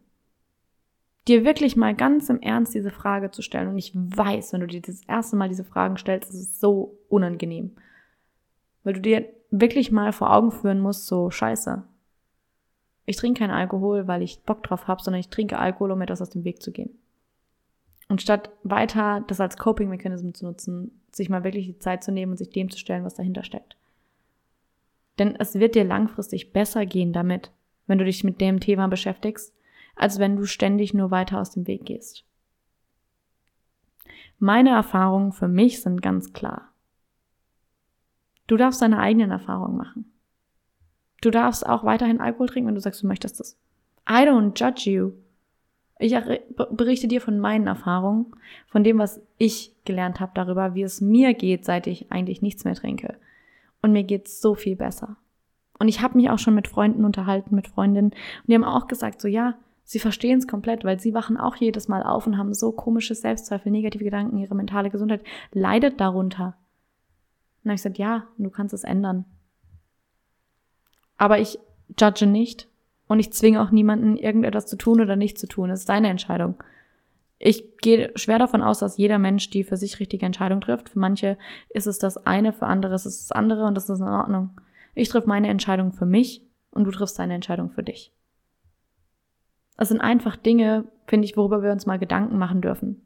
Dir 1.28 1.44
wirklich 1.44 1.76
mal 1.76 1.94
ganz 1.94 2.28
im 2.28 2.40
Ernst 2.40 2.74
diese 2.74 2.90
Frage 2.90 3.30
zu 3.30 3.42
stellen. 3.42 3.68
Und 3.68 3.78
ich 3.78 3.92
weiß, 3.94 4.52
wenn 4.52 4.60
du 4.60 4.66
dir 4.66 4.80
das 4.80 5.02
erste 5.04 5.36
Mal 5.36 5.48
diese 5.48 5.64
Fragen 5.64 5.96
stellst, 5.96 6.30
ist 6.30 6.40
es 6.40 6.60
so 6.60 6.98
unangenehm. 7.08 7.72
Weil 8.82 8.94
du 8.94 9.00
dir 9.00 9.26
wirklich 9.50 9.92
mal 9.92 10.12
vor 10.12 10.32
Augen 10.32 10.50
führen 10.50 10.80
musst, 10.80 11.06
so 11.06 11.30
scheiße. 11.30 11.84
Ich 13.04 13.16
trinke 13.16 13.40
keinen 13.40 13.50
Alkohol, 13.50 14.08
weil 14.08 14.22
ich 14.22 14.42
Bock 14.42 14.62
drauf 14.62 14.88
habe, 14.88 15.02
sondern 15.02 15.20
ich 15.20 15.28
trinke 15.28 15.58
Alkohol, 15.58 15.92
um 15.92 16.00
etwas 16.00 16.22
aus 16.22 16.30
dem 16.30 16.44
Weg 16.44 16.62
zu 16.62 16.72
gehen. 16.72 16.98
Und 18.08 18.20
statt 18.20 18.50
weiter 18.62 19.24
das 19.28 19.40
als 19.40 19.56
Coping-Mechanismus 19.56 20.34
zu 20.34 20.44
nutzen, 20.44 21.02
sich 21.12 21.28
mal 21.28 21.44
wirklich 21.44 21.66
die 21.66 21.78
Zeit 21.78 22.02
zu 22.02 22.12
nehmen 22.12 22.32
und 22.32 22.38
sich 22.38 22.50
dem 22.50 22.70
zu 22.70 22.78
stellen, 22.78 23.04
was 23.04 23.14
dahinter 23.14 23.44
steckt. 23.44 23.76
Denn 25.18 25.36
es 25.36 25.54
wird 25.54 25.74
dir 25.74 25.84
langfristig 25.84 26.52
besser 26.52 26.86
gehen 26.86 27.12
damit, 27.12 27.52
wenn 27.86 27.98
du 27.98 28.04
dich 28.04 28.24
mit 28.24 28.40
dem 28.40 28.60
Thema 28.60 28.88
beschäftigst, 28.88 29.54
als 29.94 30.18
wenn 30.18 30.36
du 30.36 30.44
ständig 30.44 30.94
nur 30.94 31.10
weiter 31.10 31.40
aus 31.40 31.50
dem 31.50 31.66
Weg 31.66 31.84
gehst. 31.86 32.24
Meine 34.38 34.70
Erfahrungen 34.70 35.32
für 35.32 35.48
mich 35.48 35.82
sind 35.82 36.02
ganz 36.02 36.32
klar. 36.32 36.72
Du 38.46 38.56
darfst 38.56 38.82
deine 38.82 38.98
eigenen 38.98 39.30
Erfahrungen 39.30 39.76
machen. 39.76 40.12
Du 41.20 41.30
darfst 41.30 41.64
auch 41.64 41.84
weiterhin 41.84 42.20
Alkohol 42.20 42.48
trinken, 42.48 42.68
wenn 42.68 42.74
du 42.74 42.80
sagst, 42.80 43.02
du 43.02 43.06
möchtest 43.06 43.38
das. 43.38 43.56
I 44.08 44.26
don't 44.26 44.58
judge 44.58 44.90
you. 44.90 45.12
Ich 46.00 46.12
berichte 46.70 47.06
dir 47.06 47.20
von 47.20 47.38
meinen 47.38 47.68
Erfahrungen, 47.68 48.34
von 48.66 48.82
dem, 48.82 48.98
was 48.98 49.20
ich 49.38 49.72
gelernt 49.84 50.18
habe 50.18 50.32
darüber, 50.34 50.74
wie 50.74 50.82
es 50.82 51.00
mir 51.00 51.32
geht, 51.34 51.64
seit 51.64 51.86
ich 51.86 52.10
eigentlich 52.10 52.42
nichts 52.42 52.64
mehr 52.64 52.74
trinke. 52.74 53.16
Und 53.80 53.92
mir 53.92 54.02
geht's 54.02 54.40
so 54.40 54.56
viel 54.56 54.74
besser. 54.74 55.16
Und 55.78 55.86
ich 55.86 56.00
habe 56.00 56.16
mich 56.16 56.28
auch 56.28 56.40
schon 56.40 56.56
mit 56.56 56.66
Freunden 56.66 57.04
unterhalten, 57.04 57.54
mit 57.54 57.68
Freundinnen, 57.68 58.10
und 58.10 58.48
die 58.48 58.54
haben 58.54 58.64
auch 58.64 58.88
gesagt, 58.88 59.20
so 59.20 59.28
ja, 59.28 59.54
Sie 59.84 59.98
verstehen 59.98 60.38
es 60.38 60.46
komplett, 60.46 60.84
weil 60.84 61.00
sie 61.00 61.14
wachen 61.14 61.36
auch 61.36 61.56
jedes 61.56 61.88
Mal 61.88 62.02
auf 62.02 62.26
und 62.26 62.38
haben 62.38 62.54
so 62.54 62.72
komische 62.72 63.14
Selbstzweifel, 63.14 63.70
negative 63.70 64.04
Gedanken, 64.04 64.38
ihre 64.38 64.54
mentale 64.54 64.90
Gesundheit 64.90 65.22
leidet 65.52 66.00
darunter. 66.00 66.56
Und 67.62 67.70
habe 67.70 67.74
ich 67.74 67.82
gesagt, 67.82 67.98
ja, 67.98 68.26
du 68.38 68.50
kannst 68.50 68.74
es 68.74 68.84
ändern. 68.84 69.24
Aber 71.16 71.38
ich 71.38 71.58
judge 71.98 72.26
nicht 72.26 72.68
und 73.06 73.20
ich 73.20 73.32
zwinge 73.32 73.60
auch 73.60 73.70
niemanden, 73.70 74.16
irgendetwas 74.16 74.66
zu 74.66 74.76
tun 74.76 75.00
oder 75.00 75.16
nicht 75.16 75.38
zu 75.38 75.46
tun. 75.46 75.70
Es 75.70 75.80
ist 75.80 75.86
seine 75.86 76.08
Entscheidung. 76.08 76.56
Ich 77.38 77.76
gehe 77.78 78.12
schwer 78.14 78.38
davon 78.38 78.62
aus, 78.62 78.78
dass 78.78 78.96
jeder 78.96 79.18
Mensch 79.18 79.50
die 79.50 79.64
für 79.64 79.76
sich 79.76 79.98
richtige 79.98 80.24
Entscheidung 80.24 80.60
trifft. 80.60 80.88
Für 80.88 80.98
manche 80.98 81.36
ist 81.70 81.86
es 81.86 81.98
das 81.98 82.16
eine, 82.16 82.52
für 82.52 82.66
andere 82.66 82.94
ist 82.94 83.04
es 83.04 83.26
das 83.26 83.32
andere 83.32 83.64
und 83.64 83.74
das 83.74 83.90
ist 83.90 83.98
in 83.98 84.06
Ordnung. 84.06 84.50
Ich 84.94 85.08
triff 85.08 85.26
meine 85.26 85.48
Entscheidung 85.48 85.92
für 85.92 86.06
mich 86.06 86.42
und 86.70 86.84
du 86.84 86.90
triffst 86.90 87.18
deine 87.18 87.34
Entscheidung 87.34 87.70
für 87.70 87.82
dich. 87.82 88.12
Es 89.76 89.88
sind 89.88 90.00
einfach 90.00 90.36
Dinge, 90.36 90.84
finde 91.06 91.24
ich, 91.24 91.36
worüber 91.36 91.62
wir 91.62 91.72
uns 91.72 91.86
mal 91.86 91.98
Gedanken 91.98 92.38
machen 92.38 92.60
dürfen. 92.60 93.02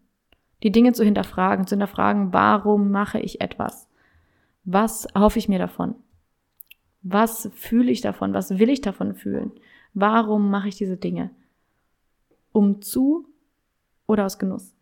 Die 0.63 0.73
Dinge 0.73 0.93
zu 0.93 1.05
hinterfragen, 1.05 1.67
zu 1.67 1.75
hinterfragen, 1.75 2.33
warum 2.33 2.91
mache 2.91 3.21
ich 3.21 3.41
etwas? 3.41 3.89
Was 4.65 5.07
hoffe 5.17 5.39
ich 5.39 5.49
mir 5.49 5.59
davon? 5.59 5.95
Was 7.03 7.49
fühle 7.55 7.93
ich 7.93 8.01
davon? 8.01 8.35
Was 8.35 8.59
will 8.59 8.69
ich 8.69 8.81
davon 8.81 9.15
fühlen? 9.15 9.53
Warum 9.95 10.51
mache 10.51 10.69
ich 10.69 10.77
diese 10.77 10.97
Dinge? 10.97 11.31
Um 12.53 12.83
zu 12.83 13.29
oder 14.07 14.27
aus 14.27 14.39
Genuss? 14.39 14.75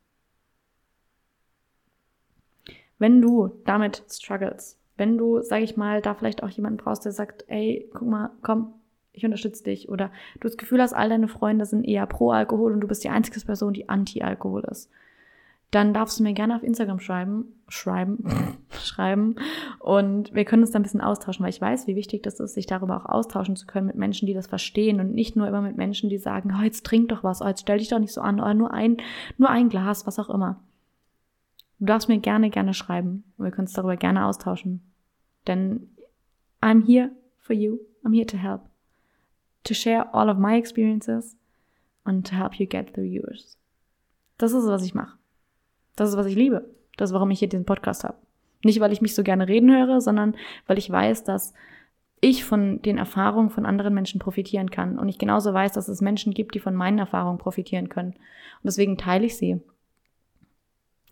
Wenn 2.98 3.20
du 3.20 3.50
damit 3.64 4.04
struggles, 4.08 4.80
wenn 4.96 5.18
du, 5.18 5.42
sage 5.42 5.64
ich 5.64 5.76
mal, 5.76 6.00
da 6.00 6.14
vielleicht 6.14 6.42
auch 6.42 6.48
jemanden 6.48 6.78
brauchst, 6.78 7.04
der 7.04 7.12
sagt, 7.12 7.44
ey, 7.48 7.90
guck 7.92 8.08
mal, 8.08 8.30
komm, 8.42 8.74
ich 9.14 9.24
unterstütze 9.24 9.64
dich. 9.64 9.88
Oder 9.88 10.10
du 10.34 10.48
das 10.48 10.56
Gefühl 10.56 10.82
hast, 10.82 10.92
all 10.92 11.08
deine 11.08 11.28
Freunde 11.28 11.64
sind 11.64 11.84
eher 11.84 12.06
pro 12.06 12.30
Alkohol 12.30 12.72
und 12.72 12.80
du 12.80 12.88
bist 12.88 13.04
die 13.04 13.08
einzige 13.08 13.40
Person, 13.40 13.72
die 13.72 13.88
anti-Alkohol 13.88 14.64
ist. 14.70 14.90
Dann 15.70 15.94
darfst 15.94 16.18
du 16.18 16.22
mir 16.22 16.34
gerne 16.34 16.54
auf 16.54 16.62
Instagram 16.62 17.00
schreiben, 17.00 17.46
schreiben, 17.68 18.58
schreiben 18.70 19.36
und 19.80 20.32
wir 20.32 20.44
können 20.44 20.62
uns 20.62 20.70
da 20.70 20.78
ein 20.78 20.84
bisschen 20.84 21.00
austauschen, 21.00 21.42
weil 21.42 21.50
ich 21.50 21.60
weiß, 21.60 21.88
wie 21.88 21.96
wichtig 21.96 22.22
das 22.22 22.38
ist, 22.38 22.54
sich 22.54 22.66
darüber 22.66 22.96
auch 22.96 23.06
austauschen 23.06 23.56
zu 23.56 23.66
können 23.66 23.88
mit 23.88 23.96
Menschen, 23.96 24.26
die 24.26 24.34
das 24.34 24.46
verstehen 24.46 25.00
und 25.00 25.14
nicht 25.14 25.34
nur 25.34 25.48
immer 25.48 25.62
mit 25.62 25.76
Menschen, 25.76 26.10
die 26.10 26.18
sagen, 26.18 26.54
oh, 26.56 26.62
jetzt 26.62 26.86
trink 26.86 27.08
doch 27.08 27.24
was, 27.24 27.42
oh, 27.42 27.46
jetzt 27.46 27.62
stell 27.62 27.78
dich 27.78 27.88
doch 27.88 27.98
nicht 27.98 28.12
so 28.12 28.20
an, 28.20 28.40
oh, 28.40 28.54
nur 28.54 28.72
ein, 28.72 28.98
nur 29.36 29.50
ein 29.50 29.68
Glas, 29.68 30.06
was 30.06 30.20
auch 30.20 30.30
immer. 30.30 30.60
Du 31.80 31.86
darfst 31.86 32.08
mir 32.08 32.18
gerne, 32.18 32.50
gerne 32.50 32.74
schreiben 32.74 33.24
und 33.36 33.44
wir 33.44 33.50
können 33.50 33.66
uns 33.66 33.74
darüber 33.74 33.96
gerne 33.96 34.26
austauschen. 34.26 34.80
Denn 35.48 35.88
I'm 36.62 36.86
here 36.86 37.10
for 37.38 37.54
you. 37.54 37.78
I'm 38.04 38.14
here 38.14 38.26
to 38.26 38.36
help. 38.36 38.73
To 39.64 39.74
share 39.74 40.14
all 40.14 40.28
of 40.28 40.38
my 40.38 40.56
experiences 40.56 41.36
and 42.04 42.26
to 42.26 42.34
help 42.34 42.54
you 42.54 42.66
get 42.66 42.94
through 42.94 43.06
yours. 43.06 43.58
Das 44.38 44.52
ist, 44.52 44.66
was 44.66 44.84
ich 44.84 44.94
mache. 44.94 45.16
Das 45.96 46.10
ist, 46.10 46.16
was 46.16 46.26
ich 46.26 46.34
liebe. 46.34 46.68
Das 46.96 47.10
ist, 47.10 47.14
warum 47.14 47.30
ich 47.30 47.38
hier 47.38 47.48
diesen 47.48 47.64
Podcast 47.64 48.04
habe. 48.04 48.16
Nicht, 48.62 48.80
weil 48.80 48.92
ich 48.92 49.02
mich 49.02 49.14
so 49.14 49.22
gerne 49.22 49.48
reden 49.48 49.70
höre, 49.70 50.00
sondern 50.00 50.36
weil 50.66 50.78
ich 50.78 50.90
weiß, 50.90 51.24
dass 51.24 51.54
ich 52.20 52.44
von 52.44 52.80
den 52.80 52.96
Erfahrungen 52.96 53.50
von 53.50 53.66
anderen 53.66 53.92
Menschen 53.92 54.18
profitieren 54.18 54.70
kann. 54.70 54.98
Und 54.98 55.08
ich 55.08 55.18
genauso 55.18 55.52
weiß, 55.52 55.72
dass 55.72 55.88
es 55.88 56.00
Menschen 56.00 56.32
gibt, 56.32 56.54
die 56.54 56.60
von 56.60 56.74
meinen 56.74 56.98
Erfahrungen 56.98 57.38
profitieren 57.38 57.90
können. 57.90 58.12
Und 58.12 58.64
deswegen 58.64 58.96
teile 58.96 59.26
ich 59.26 59.36
sie. 59.36 59.60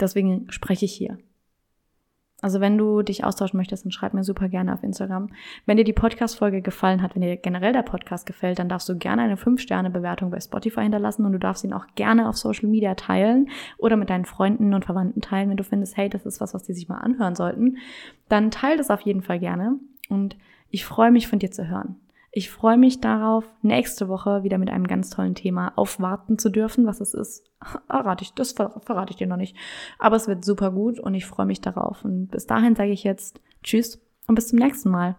Deswegen 0.00 0.50
spreche 0.50 0.86
ich 0.86 0.94
hier. 0.94 1.18
Also 2.42 2.61
wenn 2.61 2.76
du 2.76 3.02
dich 3.02 3.24
austauschen 3.24 3.57
möchtest, 3.57 3.85
dann 3.85 3.92
schreib 3.92 4.14
mir 4.14 4.24
super 4.24 4.48
gerne 4.48 4.74
auf 4.74 4.83
Instagram. 4.83 5.31
Wenn 5.64 5.76
dir 5.76 5.85
die 5.85 5.92
Podcast-Folge 5.92 6.61
gefallen 6.61 7.00
hat, 7.00 7.14
wenn 7.14 7.22
dir 7.22 7.37
generell 7.37 7.72
der 7.72 7.83
Podcast 7.83 8.26
gefällt, 8.26 8.59
dann 8.59 8.68
darfst 8.68 8.88
du 8.88 8.98
gerne 8.98 9.22
eine 9.22 9.37
5-Sterne-Bewertung 9.37 10.31
bei 10.31 10.40
Spotify 10.40 10.83
hinterlassen 10.83 11.24
und 11.24 11.33
du 11.33 11.38
darfst 11.38 11.62
ihn 11.62 11.72
auch 11.72 11.87
gerne 11.94 12.28
auf 12.28 12.37
Social 12.37 12.68
Media 12.68 12.96
teilen 12.96 13.48
oder 13.78 13.96
mit 13.96 14.11
deinen 14.11 14.24
Freunden 14.24 14.74
und 14.74 14.85
Verwandten 14.85 15.20
teilen, 15.20 15.50
wenn 15.50 15.57
du 15.57 15.64
findest, 15.64 15.96
hey, 15.96 16.09
das 16.09 16.26
ist 16.26 16.40
was, 16.40 16.52
was 16.52 16.64
die 16.64 16.74
sich 16.74 16.88
mal 16.88 16.98
anhören 16.98 17.37
sollten. 17.37 17.78
Dann 18.28 18.50
teile 18.50 18.76
das 18.76 18.90
auf 18.90 19.02
jeden 19.02 19.22
Fall 19.22 19.38
gerne 19.38 19.78
und 20.09 20.37
ich 20.70 20.85
freue 20.85 21.12
mich 21.12 21.28
von 21.28 21.38
dir 21.38 21.52
zu 21.52 21.68
hören. 21.68 22.01
Ich 22.35 22.51
freue 22.51 22.79
mich 22.79 23.03
darauf, 23.03 23.45
nächste 23.61 24.09
Woche 24.09 24.42
wieder 24.42 24.57
mit 24.57 24.71
einem 24.71 24.87
ganz 24.87 25.11
tollen 25.11 25.35
Thema 25.35 25.75
aufwarten 25.77 26.38
zu 26.38 26.49
dürfen. 26.49 26.87
Was 26.87 27.03
es 27.03 27.12
ist, 27.12 27.45
verrate 27.87 28.25
ich, 28.25 28.33
das 28.33 28.53
verrate 28.53 29.11
ich 29.11 29.16
dir 29.16 29.27
noch 29.27 29.37
nicht. 29.37 29.55
Aber 29.99 30.16
es 30.16 30.29
wird 30.29 30.42
super 30.42 30.71
gut 30.71 30.99
und 30.99 31.14
ich 31.14 31.27
freue 31.27 31.45
mich 31.45 31.61
darauf. 31.61 32.05
Und 32.07 32.29
bis 32.29 32.47
dahin 32.47 32.75
sage 32.75 32.90
ich 32.90 33.05
jetzt 33.05 33.42
Tschüss 33.62 34.01
und 34.27 34.35
bis 34.35 34.49
zum 34.49 34.59
nächsten 34.59 34.90
Mal. 34.90 35.16